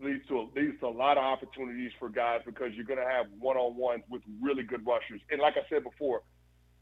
leads 0.02 0.26
to, 0.28 0.40
a, 0.40 0.44
leads 0.56 0.80
to 0.80 0.88
a 0.88 0.90
lot 0.90 1.18
of 1.18 1.24
opportunities 1.24 1.92
for 2.00 2.10
guys 2.10 2.42
because 2.46 2.70
you're 2.74 2.86
going 2.86 3.00
to 3.00 3.06
have 3.06 3.26
one 3.40 3.58
on 3.58 3.76
ones 3.76 4.04
with 4.10 4.22
really 4.42 4.64
good 4.64 4.86
rushers. 4.86 5.22
And 5.32 5.42
like 5.42 5.56
I 5.58 5.68
said 5.70 5.84
before, 5.84 6.22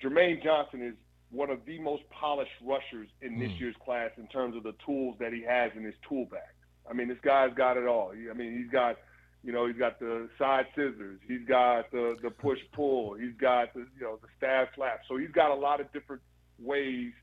Jermaine 0.04 0.44
Johnson 0.44 0.82
is 0.82 0.96
one 1.32 1.50
of 1.50 1.60
the 1.66 1.80
most 1.80 2.04
polished 2.10 2.52
rushers 2.64 3.08
in 3.22 3.40
this 3.40 3.50
mm. 3.50 3.60
year's 3.60 3.76
class 3.84 4.12
in 4.18 4.28
terms 4.28 4.56
of 4.56 4.64
the 4.64 4.74
tools 4.86 5.16
that 5.20 5.32
he 5.34 5.42
has 5.44 5.72
in 5.76 5.84
his 5.84 5.96
tool 6.08 6.26
bag. 6.26 6.42
I 6.90 6.94
mean, 6.94 7.08
this 7.08 7.18
guy's 7.24 7.54
got 7.56 7.78
it 7.78 7.88
all. 7.88 8.12
I 8.12 8.34
mean, 8.34 8.58
he's 8.58 8.72
got, 8.72 8.98
you 9.44 9.54
know, 9.54 9.66
he's 9.68 9.78
got 9.78 10.00
the 10.00 10.28
side 10.38 10.66
scissors, 10.76 11.20
he's 11.28 11.48
got 11.48 11.90
the 11.92 12.16
the 12.22 12.30
push 12.30 12.60
pull, 12.74 13.14
he's 13.14 13.36
got 13.40 13.74
the 13.74 13.82
you 13.98 14.02
know 14.02 14.20
the 14.22 14.28
stab 14.38 14.68
slap. 14.76 15.02
So 15.08 15.18
he's 15.18 15.32
got 15.32 15.52
a 15.52 15.56
lot 15.56 15.80
of 15.80 15.92
different 15.94 16.22
ways 16.60 17.14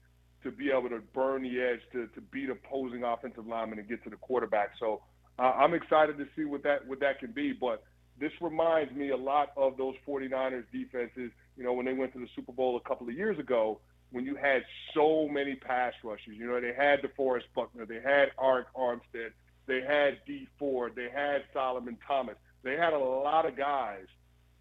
to 0.42 0.50
be 0.50 0.70
able 0.70 0.88
to 0.88 1.00
burn 1.12 1.42
the 1.42 1.60
edge 1.60 1.80
to 1.92 2.06
to 2.14 2.20
beat 2.20 2.48
opposing 2.48 3.02
offensive 3.04 3.46
linemen 3.46 3.78
and 3.78 3.88
get 3.88 4.02
to 4.04 4.10
the 4.10 4.16
quarterback. 4.16 4.70
So 4.80 5.02
uh, 5.38 5.42
I'm 5.42 5.74
excited 5.74 6.18
to 6.18 6.26
see 6.36 6.44
what 6.44 6.62
that 6.64 6.86
what 6.86 7.00
that 7.00 7.18
can 7.20 7.32
be. 7.32 7.52
But 7.52 7.84
this 8.18 8.32
reminds 8.40 8.92
me 8.92 9.10
a 9.10 9.16
lot 9.16 9.50
of 9.56 9.76
those 9.76 9.94
49ers 10.06 10.64
defenses. 10.72 11.30
You 11.56 11.64
know, 11.64 11.72
when 11.72 11.86
they 11.86 11.92
went 11.92 12.12
to 12.12 12.18
the 12.18 12.28
Super 12.34 12.52
Bowl 12.52 12.76
a 12.76 12.88
couple 12.88 13.08
of 13.08 13.14
years 13.14 13.38
ago 13.38 13.80
when 14.10 14.24
you 14.24 14.34
had 14.36 14.62
so 14.94 15.28
many 15.28 15.54
pass 15.54 15.92
rushers. 16.02 16.36
You 16.36 16.46
know, 16.46 16.60
they 16.60 16.72
had 16.72 17.02
DeForest 17.02 17.44
Buckner, 17.54 17.84
they 17.84 18.00
had 18.00 18.30
Arik 18.38 18.66
Armstead, 18.76 19.32
they 19.66 19.82
had 19.82 20.18
Dee 20.26 20.48
Ford, 20.58 20.92
they 20.96 21.08
had 21.12 21.42
Solomon 21.52 21.98
Thomas. 22.06 22.36
They 22.62 22.76
had 22.76 22.92
a 22.92 22.98
lot 22.98 23.46
of 23.46 23.56
guys 23.56 24.06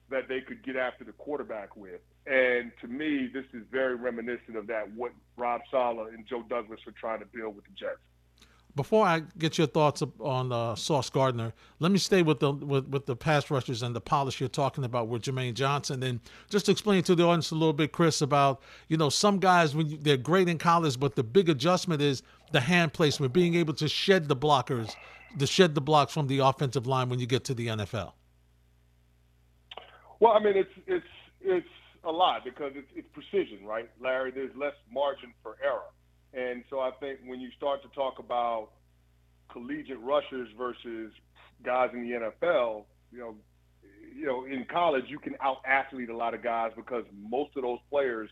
that 0.10 0.28
they 0.28 0.42
could 0.42 0.64
get 0.64 0.76
after 0.76 1.04
the 1.04 1.14
quarterback 1.14 1.76
with. 1.76 2.02
And 2.26 2.72
to 2.82 2.88
me, 2.88 3.30
this 3.34 3.46
is 3.54 3.64
very 3.72 3.96
reminiscent 3.96 4.58
of 4.58 4.68
that, 4.68 4.92
what 4.94 5.14
Rob 5.38 5.62
Saleh 5.72 6.14
and 6.14 6.26
Joe 6.28 6.44
Douglas 6.48 6.80
were 6.86 6.94
trying 7.00 7.20
to 7.20 7.26
build 7.26 7.56
with 7.56 7.66
the 7.66 7.72
Jets 7.72 8.00
before 8.78 9.06
I 9.06 9.24
get 9.38 9.58
your 9.58 9.68
thoughts 9.68 10.02
on 10.22 10.54
uh, 10.54 10.76
Sauce 10.76 11.10
Gardner, 11.10 11.54
let 11.80 11.92
me 11.92 11.98
stay 11.98 12.22
with 12.22 12.40
the 12.40 12.54
with, 12.54 12.88
with 12.88 13.06
the 13.06 13.16
pass 13.16 13.52
rushers 13.52 13.84
and 13.84 13.94
the 13.94 14.00
polish 14.00 14.40
you're 14.40 14.48
talking 14.48 14.86
about 14.86 15.10
with 15.10 15.24
Jermaine 15.24 15.56
Johnson, 15.56 16.02
and 16.04 16.22
just 16.50 16.70
explain 16.70 17.04
to 17.04 17.16
the 17.16 17.24
audience 17.24 17.52
a 17.52 17.56
little 17.56 17.74
bit, 17.74 17.92
Chris, 17.92 18.22
about 18.22 18.62
you 18.88 18.96
know 18.96 19.10
some 19.10 19.40
guys 19.40 19.76
when 19.76 19.90
you, 19.90 19.98
they're 19.98 20.16
great 20.16 20.48
in 20.48 20.58
college, 20.58 20.98
but 20.98 21.16
the 21.16 21.24
big 21.24 21.50
adjustment 21.50 22.02
is 22.02 22.24
the 22.54 22.62
hand 22.62 22.94
placement, 22.94 23.34
being 23.34 23.56
able 23.56 23.74
to 23.74 23.90
shed 23.90 24.30
the 24.30 24.36
blockers, 24.36 24.96
to 25.38 25.46
shed 25.46 25.76
the 25.76 25.82
blocks 25.82 26.14
from 26.14 26.28
the 26.28 26.40
offensive 26.40 26.88
line 26.88 27.10
when 27.10 27.20
you 27.20 27.28
get 27.28 27.44
to 27.44 27.54
the 27.54 27.68
NFL. 27.68 28.14
Well, 30.22 30.32
I 30.32 30.40
mean, 30.40 30.56
it's 30.56 30.72
it's 30.86 31.06
it's 31.42 31.68
a 32.06 32.12
lot 32.12 32.46
because 32.46 32.72
it's, 32.76 32.88
it's 32.96 33.08
precision, 33.14 33.66
right, 33.66 33.90
Larry? 34.00 34.32
There's 34.32 34.56
less 34.56 34.76
margin 34.94 35.34
for 35.44 35.58
error. 35.64 35.92
And 36.34 36.64
so 36.70 36.80
I 36.80 36.92
think 37.00 37.20
when 37.26 37.40
you 37.40 37.50
start 37.58 37.82
to 37.84 37.90
talk 37.90 38.20
about 38.20 38.70
collegiate 39.52 40.00
rushers 40.02 40.50
versus 40.58 41.12
guys 41.64 41.90
in 41.94 42.02
the 42.02 42.32
NFL, 42.46 42.84
you 43.12 43.20
know, 43.20 43.36
you 44.16 44.26
know, 44.26 44.46
in 44.46 44.66
college 44.72 45.06
you 45.08 45.20
can 45.20 45.36
out 45.42 45.58
athlete 45.66 46.10
a 46.10 46.16
lot 46.16 46.34
of 46.34 46.44
guys 46.44 46.72
because 46.76 47.04
most 47.30 47.52
of 47.56 47.64
those 47.64 47.80
players 47.90 48.30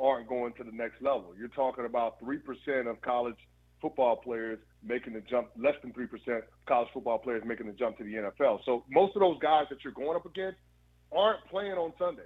aren't 0.00 0.28
going 0.28 0.52
to 0.54 0.64
the 0.64 0.72
next 0.72 1.00
level. 1.02 1.34
You're 1.38 1.48
talking 1.48 1.84
about 1.84 2.18
three 2.20 2.38
percent 2.38 2.88
of 2.88 3.00
college 3.02 3.36
football 3.80 4.16
players 4.16 4.58
making 4.82 5.12
the 5.12 5.20
jump, 5.20 5.48
less 5.56 5.74
than 5.82 5.92
three 5.92 6.06
percent 6.06 6.44
college 6.66 6.88
football 6.92 7.18
players 7.18 7.42
making 7.46 7.66
the 7.66 7.72
jump 7.72 7.98
to 7.98 8.04
the 8.04 8.14
NFL. 8.14 8.60
So 8.64 8.84
most 8.90 9.14
of 9.16 9.20
those 9.20 9.38
guys 9.40 9.66
that 9.70 9.78
you're 9.84 9.92
going 9.92 10.16
up 10.16 10.26
against 10.26 10.58
aren't 11.12 11.44
playing 11.50 11.72
on 11.72 11.92
Sunday. 11.98 12.22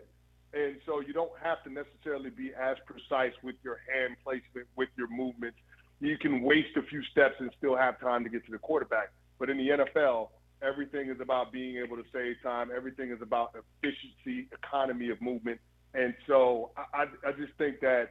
And 0.54 0.76
so 0.86 1.00
you 1.00 1.12
don't 1.12 1.32
have 1.42 1.62
to 1.64 1.70
necessarily 1.70 2.30
be 2.30 2.52
as 2.58 2.76
precise 2.86 3.32
with 3.42 3.56
your 3.62 3.78
hand 3.92 4.16
placement, 4.24 4.66
with 4.76 4.88
your 4.96 5.08
movements, 5.08 5.58
you 6.00 6.16
can 6.16 6.42
waste 6.42 6.76
a 6.76 6.82
few 6.82 7.02
steps 7.10 7.34
and 7.38 7.50
still 7.58 7.76
have 7.76 8.00
time 8.00 8.24
to 8.24 8.30
get 8.30 8.44
to 8.46 8.52
the 8.52 8.58
quarterback. 8.58 9.10
But 9.38 9.50
in 9.50 9.58
the 9.58 9.68
NFL, 9.68 10.28
everything 10.62 11.10
is 11.10 11.20
about 11.20 11.52
being 11.52 11.76
able 11.76 11.96
to 11.96 12.04
save 12.12 12.36
time. 12.42 12.70
Everything 12.74 13.10
is 13.10 13.20
about 13.20 13.54
efficiency, 13.54 14.48
economy 14.52 15.10
of 15.10 15.20
movement. 15.20 15.60
And 15.94 16.14
so 16.26 16.70
I, 16.76 17.06
I 17.26 17.32
just 17.32 17.52
think 17.58 17.80
that 17.80 18.10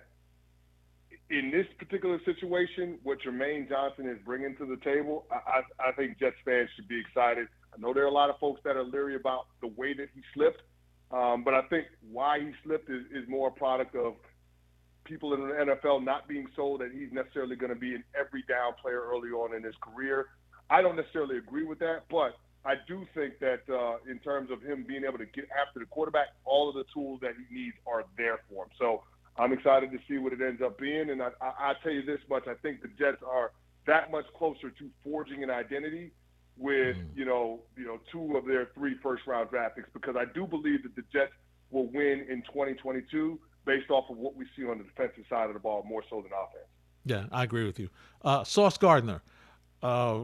in 1.29 1.51
this 1.51 1.65
particular 1.77 2.19
situation, 2.25 2.99
what 3.03 3.19
Jermaine 3.21 3.67
Johnson 3.69 4.07
is 4.07 4.17
bringing 4.25 4.55
to 4.57 4.65
the 4.65 4.77
table, 4.77 5.25
I, 5.31 5.61
I 5.79 5.91
think 5.91 6.19
Jets 6.19 6.35
fans 6.45 6.69
should 6.75 6.87
be 6.87 6.99
excited. 6.99 7.47
I 7.73 7.79
know 7.79 7.93
there 7.93 8.03
are 8.03 8.07
a 8.07 8.11
lot 8.11 8.29
of 8.29 8.39
folks 8.39 8.61
that 8.63 8.75
are 8.75 8.83
leery 8.83 9.15
about 9.15 9.47
the 9.61 9.67
way 9.67 9.93
that 9.93 10.07
he 10.15 10.21
slipped, 10.33 10.61
um, 11.11 11.43
but 11.43 11.53
I 11.53 11.61
think 11.63 11.87
why 12.11 12.39
he 12.39 12.51
slipped 12.63 12.89
is, 12.89 13.03
is 13.13 13.27
more 13.29 13.49
a 13.49 13.51
product 13.51 13.95
of 13.95 14.15
people 15.05 15.33
in 15.33 15.41
the 15.41 15.53
NFL 15.53 16.03
not 16.03 16.27
being 16.27 16.47
sold 16.55 16.81
that 16.81 16.91
he's 16.91 17.11
necessarily 17.11 17.55
going 17.55 17.73
to 17.73 17.79
be 17.79 17.95
an 17.95 18.03
every 18.19 18.43
down 18.47 18.73
player 18.81 19.01
early 19.01 19.29
on 19.29 19.55
in 19.55 19.63
his 19.63 19.75
career. 19.81 20.27
I 20.69 20.81
don't 20.81 20.97
necessarily 20.97 21.37
agree 21.37 21.63
with 21.63 21.79
that, 21.79 22.03
but 22.09 22.37
I 22.65 22.75
do 22.87 23.07
think 23.15 23.39
that 23.39 23.61
uh, 23.71 23.97
in 24.11 24.19
terms 24.19 24.51
of 24.51 24.61
him 24.61 24.83
being 24.85 25.03
able 25.07 25.17
to 25.17 25.25
get 25.25 25.47
after 25.55 25.79
the 25.79 25.85
quarterback, 25.85 26.27
all 26.43 26.67
of 26.67 26.75
the 26.75 26.83
tools 26.93 27.19
that 27.21 27.31
he 27.37 27.55
needs 27.55 27.77
are 27.87 28.03
there 28.17 28.39
for 28.49 28.65
him. 28.65 28.71
So 28.77 29.03
I'm 29.37 29.53
excited 29.53 29.91
to 29.91 29.99
see 30.09 30.17
what 30.17 30.33
it 30.33 30.41
ends 30.41 30.61
up 30.61 30.77
being. 30.77 31.09
And 31.09 31.21
I, 31.21 31.29
I, 31.39 31.71
I 31.71 31.73
tell 31.81 31.93
you 31.93 32.03
this 32.03 32.19
much: 32.29 32.43
I 32.47 32.55
think 32.55 32.81
the 32.81 32.89
Jets 32.99 33.23
are 33.25 33.51
that 33.85 34.11
much 34.11 34.25
closer 34.37 34.69
to 34.69 34.89
forging 35.05 35.43
an 35.43 35.49
identity 35.49 36.11
with 36.57 36.97
mm. 36.97 37.05
you 37.15 37.25
know 37.25 37.61
you 37.77 37.85
know 37.85 37.99
two 38.11 38.35
of 38.37 38.45
their 38.45 38.69
three 38.75 38.95
first 39.01 39.25
round 39.27 39.49
draft 39.49 39.75
picks 39.75 39.89
because 39.93 40.15
I 40.15 40.25
do 40.33 40.47
believe 40.47 40.83
that 40.83 40.95
the 40.95 41.03
Jets 41.13 41.33
will 41.71 41.87
win 41.87 42.25
in 42.29 42.41
2022 42.43 43.39
based 43.65 43.89
off 43.91 44.09
of 44.09 44.17
what 44.17 44.35
we 44.35 44.45
see 44.55 44.63
on 44.65 44.77
the 44.77 44.83
defensive 44.83 45.25
side 45.29 45.47
of 45.47 45.53
the 45.53 45.59
ball 45.59 45.83
more 45.87 46.03
so 46.09 46.21
than 46.21 46.31
offense. 46.31 46.67
Yeah, 47.05 47.25
I 47.31 47.43
agree 47.43 47.65
with 47.65 47.79
you. 47.79 47.89
Uh, 48.23 48.43
Sauce 48.43 48.77
Gardner, 48.77 49.21
uh, 49.83 50.21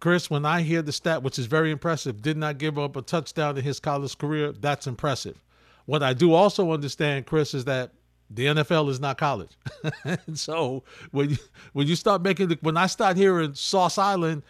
Chris, 0.00 0.30
when 0.30 0.44
I 0.44 0.62
hear 0.62 0.82
the 0.82 0.92
stat, 0.92 1.22
which 1.22 1.38
is 1.38 1.46
very 1.46 1.70
impressive, 1.70 2.22
did 2.22 2.36
not 2.36 2.58
give 2.58 2.78
up 2.78 2.96
a 2.96 3.02
touchdown 3.02 3.58
in 3.58 3.64
his 3.64 3.80
college 3.80 4.16
career, 4.16 4.52
that's 4.52 4.86
impressive. 4.86 5.42
What 5.86 6.02
I 6.02 6.12
do 6.12 6.34
also 6.34 6.72
understand, 6.72 7.26
Chris, 7.26 7.54
is 7.54 7.64
that 7.64 7.92
the 8.30 8.46
NFL 8.46 8.90
is 8.90 9.00
not 9.00 9.18
college. 9.18 9.56
and 10.04 10.20
so 10.38 10.84
when 11.10 11.30
you 11.30 11.36
when 11.72 11.86
you 11.86 11.96
start 11.96 12.22
making 12.22 12.48
the, 12.48 12.58
when 12.60 12.76
I 12.76 12.86
start 12.86 13.16
hearing 13.16 13.54
Sauce 13.54 13.98
Island, 13.98 14.42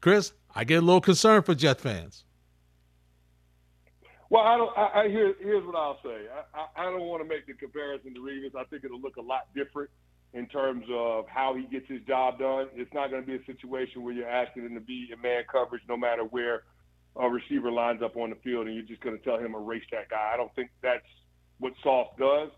Chris, 0.00 0.32
I 0.56 0.64
get 0.64 0.82
a 0.82 0.86
little 0.86 1.02
concerned 1.02 1.44
for 1.44 1.54
Jet 1.54 1.82
fans. 1.82 2.24
Well, 4.30 4.42
I 4.42 4.56
don't. 4.56 4.76
I, 4.76 5.00
I 5.02 5.08
here, 5.08 5.34
here's 5.38 5.64
what 5.66 5.76
I'll 5.76 6.00
say. 6.02 6.24
I, 6.32 6.58
I, 6.58 6.88
I 6.88 6.90
don't 6.90 7.02
want 7.02 7.22
to 7.22 7.28
make 7.28 7.46
the 7.46 7.52
comparison 7.52 8.14
to 8.14 8.20
Revis. 8.20 8.58
I 8.58 8.64
think 8.64 8.82
it'll 8.82 9.00
look 9.00 9.18
a 9.18 9.22
lot 9.22 9.48
different 9.54 9.90
in 10.32 10.46
terms 10.46 10.86
of 10.90 11.26
how 11.28 11.54
he 11.54 11.64
gets 11.66 11.86
his 11.88 12.00
job 12.08 12.38
done. 12.38 12.68
It's 12.74 12.92
not 12.94 13.10
going 13.10 13.22
to 13.22 13.26
be 13.26 13.36
a 13.36 13.44
situation 13.44 14.02
where 14.02 14.14
you're 14.14 14.28
asking 14.28 14.64
him 14.64 14.74
to 14.74 14.80
be 14.80 15.08
in 15.12 15.20
man 15.20 15.44
coverage 15.52 15.82
no 15.88 15.96
matter 15.96 16.22
where 16.22 16.62
a 17.16 17.28
receiver 17.28 17.70
lines 17.70 18.02
up 18.02 18.16
on 18.16 18.30
the 18.30 18.36
field, 18.36 18.66
and 18.66 18.74
you're 18.74 18.84
just 18.84 19.02
going 19.02 19.16
to 19.16 19.22
tell 19.22 19.38
him 19.38 19.52
to 19.52 19.58
race 19.58 19.84
that 19.92 20.08
guy. 20.08 20.30
I 20.32 20.38
don't 20.38 20.54
think 20.54 20.70
that's 20.82 21.06
what 21.58 21.74
Sauce 21.82 22.08
does. 22.18 22.50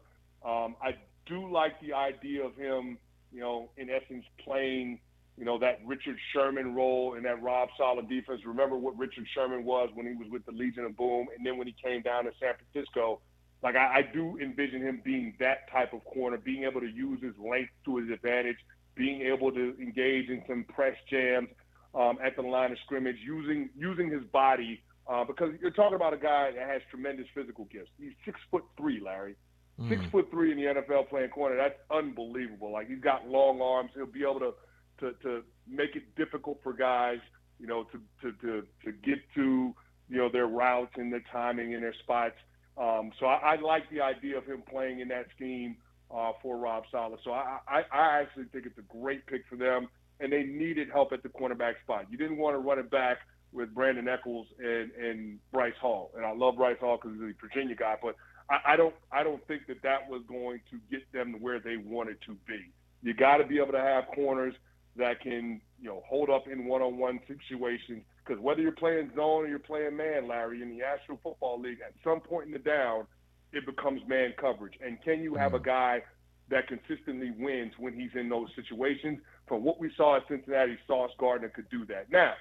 Um, 0.45 0.77
I 0.81 0.95
do 1.27 1.51
like 1.51 1.81
the 1.81 1.95
idea 1.95 2.45
of 2.45 2.57
him, 2.57 2.97
you 3.33 3.41
know, 3.41 3.71
in 3.77 3.91
essence, 3.91 4.25
playing 4.43 5.01
you 5.39 5.45
know, 5.45 5.59
that 5.59 5.81
Richard 5.87 6.17
Sherman 6.33 6.75
role 6.75 7.15
in 7.15 7.23
that 7.23 7.41
Rob 7.43 7.69
Saleh 7.77 8.09
defense. 8.09 8.41
Remember 8.45 8.77
what 8.77 8.99
Richard 8.99 9.27
Sherman 9.35 9.65
was 9.65 9.89
when 9.95 10.07
he 10.07 10.15
was 10.15 10.27
with 10.31 10.45
the 10.47 10.53
Legion 10.53 10.85
of 10.85 10.97
Boom, 10.97 11.27
and 11.37 11.47
then 11.47 11.57
when 11.57 11.67
he 11.67 11.75
came 11.83 12.03
down 12.03 12.25
to 12.25 12.31
San 12.41 12.55
Francisco. 12.55 13.21
Like 13.63 13.77
I, 13.77 13.99
I 13.99 14.03
do 14.13 14.39
envision 14.41 14.83
him 14.83 15.01
being 15.05 15.35
that 15.41 15.71
type 15.71 15.93
of 15.93 16.05
corner, 16.05 16.37
being 16.37 16.65
able 16.65 16.81
to 16.81 16.89
use 16.89 17.21
his 17.23 17.35
length 17.39 17.71
to 17.87 17.97
his 17.97 18.11
advantage, 18.11 18.59
being 18.95 19.23
able 19.23 19.51
to 19.53 19.75
engage 19.81 20.29
in 20.29 20.43
some 20.47 20.65
press 20.65 20.95
jams 21.11 21.49
um, 21.95 22.19
at 22.25 22.37
the 22.37 22.43
line 22.43 22.73
of 22.73 22.79
scrimmage, 22.85 23.17
using 23.25 23.71
using 23.77 24.11
his 24.11 24.23
body 24.33 24.81
uh, 25.09 25.25
because 25.25 25.55
you're 25.61 25.71
talking 25.71 25.97
about 25.97 26.13
a 26.13 26.19
guy 26.19 26.51
that 26.55 26.69
has 26.69 26.83
tremendous 26.91 27.27
physical 27.35 27.65
gifts. 27.73 27.91
He's 27.99 28.13
six 28.25 28.39
foot 28.51 28.65
three, 28.77 29.01
Larry. 29.01 29.37
Mm. 29.81 29.89
Six 29.89 30.03
foot 30.11 30.31
three 30.31 30.53
in 30.53 30.59
the 30.59 30.65
NFL 30.65 31.09
playing 31.09 31.31
corner. 31.31 31.57
That's 31.57 31.79
unbelievable. 31.91 32.73
Like 32.73 32.89
he's 32.89 33.01
got 33.01 33.27
long 33.27 33.61
arms. 33.63 33.91
He'll 33.95 34.07
be 34.07 34.23
able 34.23 34.41
to 34.41 34.55
to, 35.01 35.13
to 35.23 35.43
make 35.69 35.97
it 35.97 36.15
difficult 36.17 36.59
for 36.63 36.73
guys, 36.73 37.19
you 37.59 37.67
know, 37.67 37.85
to, 37.85 38.01
to, 38.23 38.37
to, 38.41 38.67
to 38.85 38.93
get 38.93 39.19
to, 39.35 39.75
you 40.09 40.17
know, 40.17 40.29
their 40.31 40.47
routes 40.47 40.93
and 40.97 41.13
their 41.13 41.25
timing 41.33 41.75
and 41.75 41.83
their 41.83 41.95
spots. 42.03 42.37
Um, 42.77 43.11
so 43.19 43.27
I, 43.27 43.55
I 43.55 43.61
like 43.61 43.91
the 43.91 44.01
idea 44.01 44.39
of 44.39 44.47
him 44.47 44.63
playing 44.71 45.01
in 45.01 45.09
that 45.09 45.27
scheme 45.35 45.77
uh, 46.15 46.33
for 46.43 46.57
Rob 46.57 46.85
Saleh. 46.91 47.19
So 47.25 47.33
I, 47.33 47.59
I, 47.69 47.83
I 47.93 48.21
actually 48.21 48.45
think 48.53 48.67
it's 48.67 48.79
a 48.79 48.99
great 49.01 49.27
pick 49.27 49.43
for 49.49 49.57
them, 49.57 49.89
and 50.21 50.33
they 50.33 50.45
needed 50.45 50.89
help 50.91 51.13
at 51.13 51.23
the 51.23 51.29
cornerback 51.29 51.75
spot. 51.83 52.07
You 52.11 52.17
didn't 52.17 52.39
want 52.39 52.55
to 52.55 52.59
run 52.59 52.79
it 52.79 52.91
back 52.91 53.19
with 53.53 53.75
Brandon 53.75 54.09
Echols 54.09 54.47
and, 54.59 54.91
and 54.93 55.39
Bryce 55.53 55.75
Hall, 55.81 56.13
and 56.17 56.25
I 56.25 56.35
love 56.35 56.57
Bryce 56.57 56.79
Hall 56.81 56.99
because 57.01 57.19
he's 57.19 57.35
a 57.35 57.47
Virginia 57.47 57.75
guy, 57.75 57.97
but 58.01 58.15
I, 58.51 58.75
I 58.75 58.77
don't 58.77 58.95
I 59.11 59.23
don't 59.23 59.47
think 59.47 59.67
that 59.69 59.83
that 59.83 60.09
was 60.09 60.23
going 60.29 60.61
to 60.71 60.79
get 60.91 61.11
them 61.13 61.33
to 61.33 61.39
where 61.39 61.61
they 61.61 61.77
wanted 61.77 62.21
to 62.27 62.37
be. 62.47 62.61
You 63.03 63.15
got 63.15 63.39
to 63.39 63.45
be 63.47 63.59
able 63.59 63.73
to 63.73 63.81
have 63.81 64.05
corners 64.15 64.55
that 64.99 65.21
can 65.21 65.61
you 65.81 65.89
know 65.89 66.03
hold 66.07 66.31
up 66.31 66.47
in 66.47 66.67
one-on-one 66.67 67.21
situations. 67.27 68.03
Because 68.25 68.43
whether 68.43 68.61
you're 68.61 68.73
playing 68.73 69.11
zone 69.17 69.45
or 69.45 69.49
you're 69.49 69.59
playing 69.59 69.97
man, 69.97 70.29
Larry, 70.29 70.61
in 70.61 70.71
the 70.71 70.79
National 70.79 71.19
Football 71.23 71.61
League, 71.61 71.79
at 71.85 71.95
some 72.05 72.21
point 72.21 72.47
in 72.47 72.53
the 72.53 72.59
down, 72.59 73.07
it 73.53 73.65
becomes 73.65 74.03
man 74.07 74.35
coverage. 74.39 74.75
And 74.85 75.01
can 75.03 75.23
you 75.23 75.35
have 75.35 75.55
a 75.55 75.57
mm-hmm. 75.57 75.65
guy 75.65 76.03
that 76.51 76.69
consistently 76.69 77.33
wins 77.39 77.73
when 77.79 77.95
he's 77.95 78.11
in 78.15 78.29
those 78.29 78.49
situations? 78.55 79.21
From 79.47 79.65
what 79.65 79.81
we 79.81 79.91
saw 79.97 80.17
at 80.17 80.29
Cincinnati, 80.29 80.77
Sauce 80.87 81.11
Gardner 81.19 81.49
could 81.49 81.71
do 81.71 81.87
that. 81.87 82.11
Now, 82.11 82.35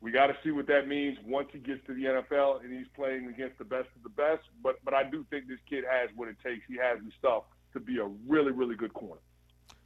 we 0.00 0.10
got 0.10 0.26
to 0.26 0.36
see 0.42 0.50
what 0.50 0.66
that 0.66 0.88
means 0.88 1.16
once 1.24 1.48
he 1.52 1.60
gets 1.60 1.86
to 1.86 1.94
the 1.94 2.02
NFL 2.02 2.64
and 2.64 2.72
he's 2.72 2.88
playing 2.96 3.28
against 3.28 3.56
the 3.58 3.64
best 3.64 3.86
of 3.94 4.02
the 4.02 4.08
best. 4.08 4.42
But 4.62 4.84
but 4.84 4.94
I 4.94 5.04
do 5.04 5.24
think 5.30 5.46
this 5.46 5.60
kid 5.70 5.84
has 5.88 6.10
what 6.16 6.28
it 6.28 6.36
takes. 6.44 6.64
He 6.66 6.76
has 6.76 6.98
the 6.98 7.12
stuff 7.20 7.44
to 7.72 7.80
be 7.80 7.98
a 7.98 8.06
really 8.26 8.50
really 8.50 8.74
good 8.74 8.92
corner. 8.94 9.20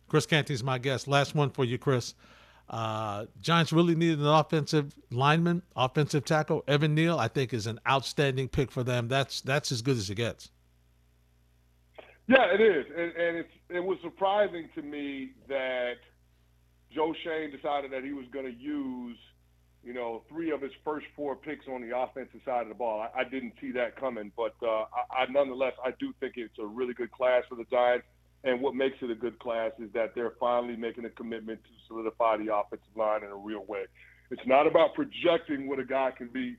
Chris 0.08 0.26
Canty 0.26 0.54
is 0.54 0.62
my 0.62 0.78
guest. 0.78 1.08
Last 1.08 1.34
one 1.34 1.50
for 1.50 1.64
you, 1.64 1.78
Chris. 1.78 2.14
Uh, 2.68 3.26
Giants 3.40 3.72
really 3.72 3.94
needed 3.94 4.18
an 4.18 4.26
offensive 4.26 4.94
lineman, 5.10 5.62
offensive 5.76 6.24
tackle. 6.24 6.64
Evan 6.66 6.94
Neal, 6.94 7.18
I 7.18 7.28
think, 7.28 7.54
is 7.54 7.66
an 7.66 7.78
outstanding 7.88 8.48
pick 8.48 8.72
for 8.72 8.82
them. 8.82 9.08
That's 9.08 9.40
that's 9.40 9.70
as 9.70 9.82
good 9.82 9.96
as 9.96 10.10
it 10.10 10.16
gets. 10.16 10.50
Yeah, 12.28 12.52
it 12.52 12.60
is, 12.60 12.86
and, 12.90 13.12
and 13.12 13.36
it's 13.36 13.52
it 13.68 13.84
was 13.84 13.98
surprising 14.02 14.68
to 14.74 14.82
me 14.82 15.30
that 15.48 15.94
Joe 16.92 17.14
Schoen 17.22 17.52
decided 17.52 17.92
that 17.92 18.02
he 18.02 18.12
was 18.12 18.26
going 18.32 18.46
to 18.46 18.60
use, 18.60 19.16
you 19.84 19.94
know, 19.94 20.24
three 20.28 20.50
of 20.50 20.60
his 20.60 20.72
first 20.84 21.06
four 21.14 21.36
picks 21.36 21.66
on 21.68 21.88
the 21.88 21.96
offensive 21.96 22.40
side 22.44 22.62
of 22.62 22.68
the 22.68 22.74
ball. 22.74 23.00
I, 23.00 23.20
I 23.20 23.24
didn't 23.24 23.52
see 23.60 23.70
that 23.72 23.94
coming, 23.94 24.32
but 24.36 24.56
uh, 24.60 24.66
I, 24.66 25.22
I 25.22 25.26
nonetheless 25.30 25.74
I 25.84 25.92
do 26.00 26.12
think 26.18 26.34
it's 26.36 26.58
a 26.58 26.66
really 26.66 26.94
good 26.94 27.12
class 27.12 27.44
for 27.48 27.54
the 27.54 27.64
Giants. 27.70 28.06
And 28.44 28.60
what 28.60 28.74
makes 28.74 28.96
it 29.02 29.10
a 29.10 29.14
good 29.14 29.38
class 29.38 29.72
is 29.78 29.90
that 29.92 30.14
they're 30.14 30.34
finally 30.38 30.76
making 30.76 31.04
a 31.04 31.10
commitment 31.10 31.62
to 31.64 31.70
solidify 31.88 32.36
the 32.36 32.54
offensive 32.54 32.96
line 32.96 33.24
in 33.24 33.30
a 33.30 33.36
real 33.36 33.64
way. 33.66 33.86
It's 34.30 34.46
not 34.46 34.66
about 34.66 34.94
projecting 34.94 35.68
what 35.68 35.78
a 35.78 35.84
guy 35.84 36.12
can 36.16 36.28
be. 36.28 36.56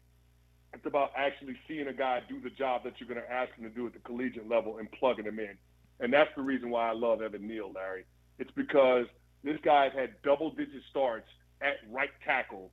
It's 0.74 0.86
about 0.86 1.12
actually 1.15 1.55
seeing 1.67 1.88
a 1.88 1.93
guy 1.93 2.22
do 2.27 2.41
the 2.41 2.50
job 2.50 2.84
that 2.84 2.93
you're 3.00 3.07
going 3.07 3.22
to 3.22 3.31
ask 3.31 3.53
him 3.55 3.63
to 3.63 3.69
do 3.69 3.88
at 3.88 3.93
the 3.93 4.00
collegiate 4.00 4.50
level 4.50 4.77
and 4.79 4.91
plugging 4.91 5.25
him 5.25 5.39
in. 5.39 5.57
And 6.00 6.13
that's 6.13 6.29
the 6.36 6.41
reason 6.41 6.69
why 6.69 6.89
I 6.89 6.93
love 6.93 7.22
Evan 7.22 7.48
Neal, 7.48 7.72
Larry. 7.74 8.05
It's 8.38 8.51
because 8.51 9.05
this 9.43 9.57
guy's 9.63 9.93
had 9.93 10.22
double-digit 10.24 10.81
starts 10.89 11.27
at 11.62 11.77
right 11.89 12.10
tackle 12.25 12.72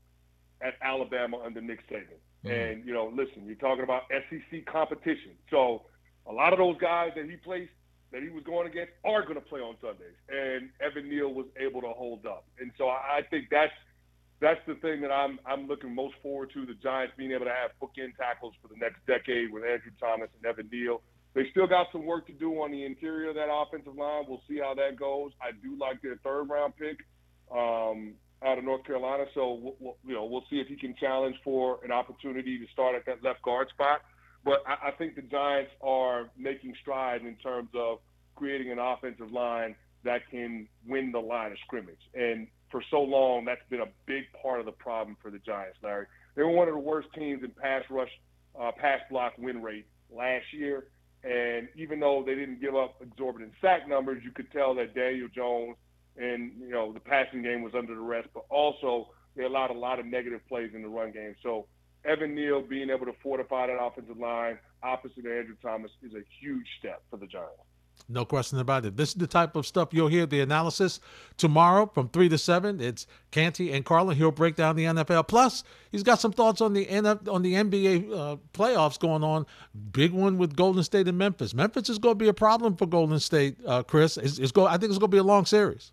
at 0.61 0.75
Alabama 0.83 1.39
under 1.45 1.61
Nick 1.61 1.89
Saban. 1.89 2.19
Mm-hmm. 2.45 2.51
And, 2.51 2.85
you 2.85 2.93
know, 2.93 3.13
listen, 3.15 3.47
you're 3.47 3.55
talking 3.57 3.85
about 3.85 4.03
SEC 4.11 4.67
competition. 4.67 5.33
So 5.51 5.83
a 6.27 6.33
lot 6.33 6.53
of 6.53 6.59
those 6.59 6.77
guys 6.79 7.13
that 7.17 7.29
he 7.31 7.37
plays 7.37 7.69
that 8.15 8.23
he 8.23 8.31
was 8.31 8.45
going 8.45 8.71
against 8.71 8.93
are 9.05 9.23
going 9.23 9.35
to 9.35 9.43
play 9.43 9.59
on 9.59 9.75
Sundays, 9.83 10.15
and 10.31 10.71
Evan 10.79 11.11
Neal 11.11 11.35
was 11.35 11.47
able 11.59 11.83
to 11.83 11.91
hold 11.91 12.25
up. 12.27 12.47
And 12.61 12.71
so 12.79 12.87
I 12.87 13.27
think 13.29 13.51
that's 13.51 13.75
that's 14.41 14.61
the 14.69 14.77
thing 14.77 15.03
that 15.03 15.11
I'm 15.11 15.41
I'm 15.45 15.67
looking 15.67 15.93
most 15.93 16.15
forward 16.23 16.55
to. 16.55 16.65
The 16.65 16.79
Giants 16.79 17.15
being 17.19 17.33
able 17.33 17.47
to 17.47 17.51
have 17.51 17.75
bookend 17.83 18.15
tackles 18.17 18.55
for 18.63 18.69
the 18.69 18.79
next 18.79 19.05
decade 19.11 19.53
with 19.53 19.65
Andrew 19.65 19.91
Thomas 19.99 20.31
and 20.39 20.47
Evan 20.47 20.71
Neal. 20.71 21.03
They 21.35 21.51
still 21.51 21.67
got 21.67 21.89
some 21.91 22.07
work 22.07 22.29
to 22.29 22.33
do 22.33 22.55
on 22.63 22.71
the 22.71 22.85
interior 22.87 23.31
of 23.31 23.35
that 23.35 23.51
offensive 23.51 23.97
line. 23.97 24.27
We'll 24.29 24.43
see 24.49 24.63
how 24.63 24.75
that 24.75 24.95
goes. 24.97 25.33
I 25.43 25.51
do 25.51 25.77
like 25.77 26.01
their 26.01 26.15
third 26.23 26.45
round 26.45 26.75
pick 26.79 27.03
um, 27.51 28.15
out 28.47 28.59
of 28.59 28.63
North 28.63 28.87
Carolina, 28.87 29.25
so 29.35 29.59
we'll, 29.61 29.75
we'll, 29.81 29.97
you 30.07 30.15
know 30.15 30.25
we'll 30.25 30.47
see 30.49 30.63
if 30.63 30.69
he 30.69 30.77
can 30.77 30.95
challenge 31.01 31.35
for 31.43 31.81
an 31.83 31.91
opportunity 31.91 32.59
to 32.59 32.67
start 32.73 32.95
at 32.95 33.07
that 33.07 33.27
left 33.27 33.43
guard 33.43 33.69
spot. 33.71 34.03
But 34.45 34.63
I, 34.67 34.89
I 34.89 34.91
think 34.93 35.17
the 35.17 35.23
Giants 35.23 35.73
are 35.83 36.29
making 36.37 36.75
strides 36.81 37.25
in 37.25 37.37
terms 37.37 37.71
of 37.75 37.99
creating 38.37 38.71
an 38.71 38.79
offensive 38.79 39.33
line 39.33 39.75
that 40.05 40.29
can 40.31 40.69
win 40.87 41.13
the 41.13 41.19
line 41.19 41.53
of 41.53 41.59
scrimmage. 41.65 42.01
And 42.15 42.47
for 42.71 42.83
so 42.91 43.01
long, 43.01 43.45
that's 43.45 43.63
been 43.71 43.81
a 43.81 43.89
big 44.07 44.25
part 44.41 44.61
of 44.61 44.67
the 44.67 44.73
problem 44.73 45.17
for 45.23 45.31
the 45.31 45.39
Giants, 45.39 45.79
Larry. 45.83 46.07
They 46.35 46.43
were 46.43 46.51
one 46.51 46.69
of 46.69 46.75
the 46.75 46.81
worst 46.81 47.09
teams 47.15 47.43
in 47.43 47.51
pass 47.51 47.85
rush, 47.89 48.11
uh, 48.61 48.73
pass 48.79 49.01
block 49.11 49.35
win 49.39 49.63
rate 49.63 49.87
last 50.11 50.47
year. 50.53 50.89
And 51.23 51.69
even 51.77 52.01
though 52.01 52.23
they 52.27 52.35
didn't 52.35 52.61
give 52.61 52.75
up 52.75 52.97
exorbitant 53.01 53.53
sack 53.63 53.89
numbers, 53.89 54.23
you 54.25 54.31
could 54.31 54.51
tell 54.53 54.75
that 54.75 54.95
Daniel 54.95 55.29
Jones 55.35 55.77
and 56.17 56.53
you 56.61 56.71
know 56.71 56.93
the 56.93 57.01
passing 57.01 57.43
game 57.43 57.63
was 57.63 57.73
under 57.75 57.95
the 57.95 58.01
rest, 58.01 58.29
but 58.35 58.45
also 58.51 59.09
they 59.37 59.45
allowed 59.45 59.71
a 59.71 59.79
lot 59.79 59.99
of 59.99 60.07
negative 60.07 60.41
plays 60.49 60.71
in 60.75 60.83
the 60.83 60.89
run 60.89 61.13
game. 61.13 61.35
So 61.43 61.67
Evan 62.05 62.35
Neal 62.35 62.63
being 62.63 62.91
able 62.91 63.07
to 63.07 63.15
fortify 63.23 63.67
that 63.67 63.81
offensive 63.81 64.19
line 64.19 64.59
opposite 64.83 65.25
Andrew 65.27 65.57
Thomas 65.63 65.91
is 66.03 66.15
a 66.15 66.23
huge 66.41 66.67
step 66.79 67.03
for 67.11 67.17
the 67.17 67.27
Giants. 67.27 67.63
No 68.09 68.25
question 68.25 68.59
about 68.59 68.85
it. 68.85 68.97
This 68.97 69.11
is 69.11 69.15
the 69.15 69.27
type 69.27 69.57
of 69.57 69.67
stuff 69.67 69.89
you'll 69.93 70.09
hear 70.09 70.27
the 70.27 70.41
analysis 70.41 71.01
tomorrow 71.39 71.91
from 71.95 72.09
three 72.09 72.29
to 72.29 72.37
seven. 72.37 72.81
It's 72.81 73.07
Canty 73.31 73.73
and 73.73 73.85
Carlin. 73.85 74.17
He'll 74.17 74.31
break 74.31 74.57
down 74.57 74.77
the 74.77 74.85
NFL. 74.85 75.27
Plus, 75.29 75.65
he's 75.91 76.03
got 76.03 76.21
some 76.21 76.33
thoughts 76.33 76.61
on 76.61 76.75
the 76.75 76.87
on 77.31 77.43
the 77.43 77.55
NBA 77.55 78.13
uh, 78.13 78.37
playoffs 78.53 78.99
going 78.99 79.25
on. 79.25 79.47
Big 79.93 80.13
one 80.13 80.37
with 80.37 80.55
Golden 80.55 80.83
State 80.83 81.09
and 81.09 81.17
Memphis. 81.17 81.55
Memphis 81.55 81.89
is 81.89 81.99
going 81.99 82.19
to 82.19 82.23
be 82.23 82.29
a 82.29 82.35
problem 82.35 82.77
for 82.77 82.85
Golden 82.85 83.19
State, 83.21 83.57
uh, 83.67 83.83
Chris. 83.83 84.19
It's, 84.19 84.39
it's 84.39 84.53
go, 84.53 84.67
I 84.67 84.77
think 84.77 84.91
it's 84.91 84.99
going 84.99 85.11
to 85.11 85.15
be 85.15 85.19
a 85.19 85.23
long 85.23 85.47
series. 85.47 85.93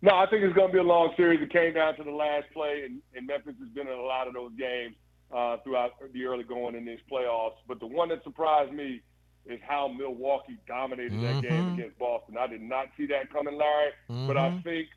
No, 0.00 0.14
I 0.14 0.26
think 0.30 0.44
it's 0.44 0.54
going 0.54 0.68
to 0.68 0.72
be 0.72 0.78
a 0.78 0.82
long 0.82 1.12
series. 1.16 1.40
It 1.42 1.52
came 1.52 1.74
down 1.74 1.96
to 1.96 2.04
the 2.04 2.10
last 2.10 2.46
play, 2.52 2.82
and, 2.84 3.00
and 3.16 3.26
Memphis 3.26 3.54
has 3.58 3.68
been 3.70 3.88
in 3.88 3.98
a 3.98 4.02
lot 4.02 4.28
of 4.28 4.34
those 4.34 4.52
games 4.56 4.94
uh, 5.34 5.56
throughout 5.64 5.92
the 6.12 6.24
early 6.24 6.44
going 6.44 6.76
in 6.76 6.84
these 6.84 7.00
playoffs. 7.10 7.56
But 7.66 7.80
the 7.80 7.86
one 7.86 8.08
that 8.10 8.22
surprised 8.22 8.72
me 8.72 9.00
is 9.46 9.58
how 9.66 9.88
Milwaukee 9.88 10.58
dominated 10.68 11.12
mm-hmm. 11.12 11.40
that 11.40 11.42
game 11.42 11.74
against 11.74 11.98
Boston. 11.98 12.36
I 12.38 12.46
did 12.46 12.62
not 12.62 12.86
see 12.96 13.06
that 13.06 13.32
coming, 13.32 13.56
Larry. 13.56 13.90
Mm-hmm. 14.08 14.26
But 14.26 14.36
I 14.36 14.48
mm-hmm. 14.50 14.60
think 14.60 14.88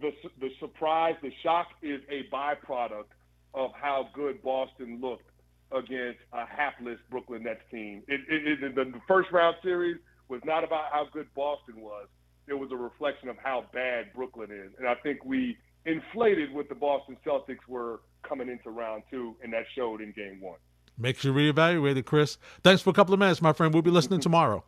the 0.00 0.10
the 0.40 0.48
surprise, 0.58 1.14
the 1.22 1.30
shock, 1.42 1.68
is 1.82 2.00
a 2.08 2.24
byproduct 2.34 3.12
of 3.52 3.70
how 3.80 4.08
good 4.14 4.42
Boston 4.42 4.98
looked 5.00 5.30
against 5.70 6.20
a 6.32 6.44
hapless 6.46 6.98
Brooklyn 7.10 7.44
Nets 7.44 7.60
team. 7.70 8.02
It, 8.08 8.20
it, 8.28 8.62
it, 8.62 8.74
the 8.74 9.00
first 9.06 9.30
round 9.32 9.56
series 9.62 9.96
was 10.28 10.40
not 10.44 10.64
about 10.64 10.92
how 10.92 11.06
good 11.12 11.28
Boston 11.34 11.80
was. 11.80 12.06
It 12.46 12.54
was 12.54 12.70
a 12.72 12.76
reflection 12.76 13.28
of 13.28 13.36
how 13.42 13.64
bad 13.72 14.12
Brooklyn 14.14 14.50
is. 14.50 14.72
And 14.78 14.86
I 14.86 14.94
think 14.96 15.24
we 15.24 15.56
inflated 15.86 16.52
what 16.52 16.68
the 16.68 16.74
Boston 16.74 17.16
Celtics 17.26 17.66
were 17.68 18.00
coming 18.22 18.48
into 18.48 18.70
round 18.70 19.02
two, 19.10 19.36
and 19.42 19.52
that 19.52 19.64
showed 19.74 20.00
in 20.00 20.12
game 20.12 20.40
one. 20.40 20.58
Makes 20.98 21.24
you 21.24 21.32
reevaluate 21.32 21.96
it, 21.96 22.06
Chris. 22.06 22.38
Thanks 22.62 22.82
for 22.82 22.90
a 22.90 22.92
couple 22.92 23.14
of 23.14 23.20
minutes, 23.20 23.42
my 23.42 23.52
friend. 23.52 23.72
We'll 23.72 23.82
be 23.82 23.90
listening 23.90 24.20
tomorrow. 24.20 24.64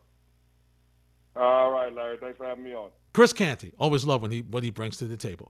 All 1.35 1.71
right, 1.71 1.93
Larry. 1.93 2.17
Thanks 2.17 2.37
for 2.37 2.45
having 2.45 2.63
me 2.63 2.73
on. 2.73 2.89
Chris 3.13 3.31
Canty. 3.31 3.71
Always 3.79 4.05
love 4.05 4.21
when 4.21 4.31
he 4.31 4.41
what 4.41 4.63
he 4.63 4.71
brings 4.71 4.97
to 4.97 5.05
the 5.05 5.17
table. 5.17 5.45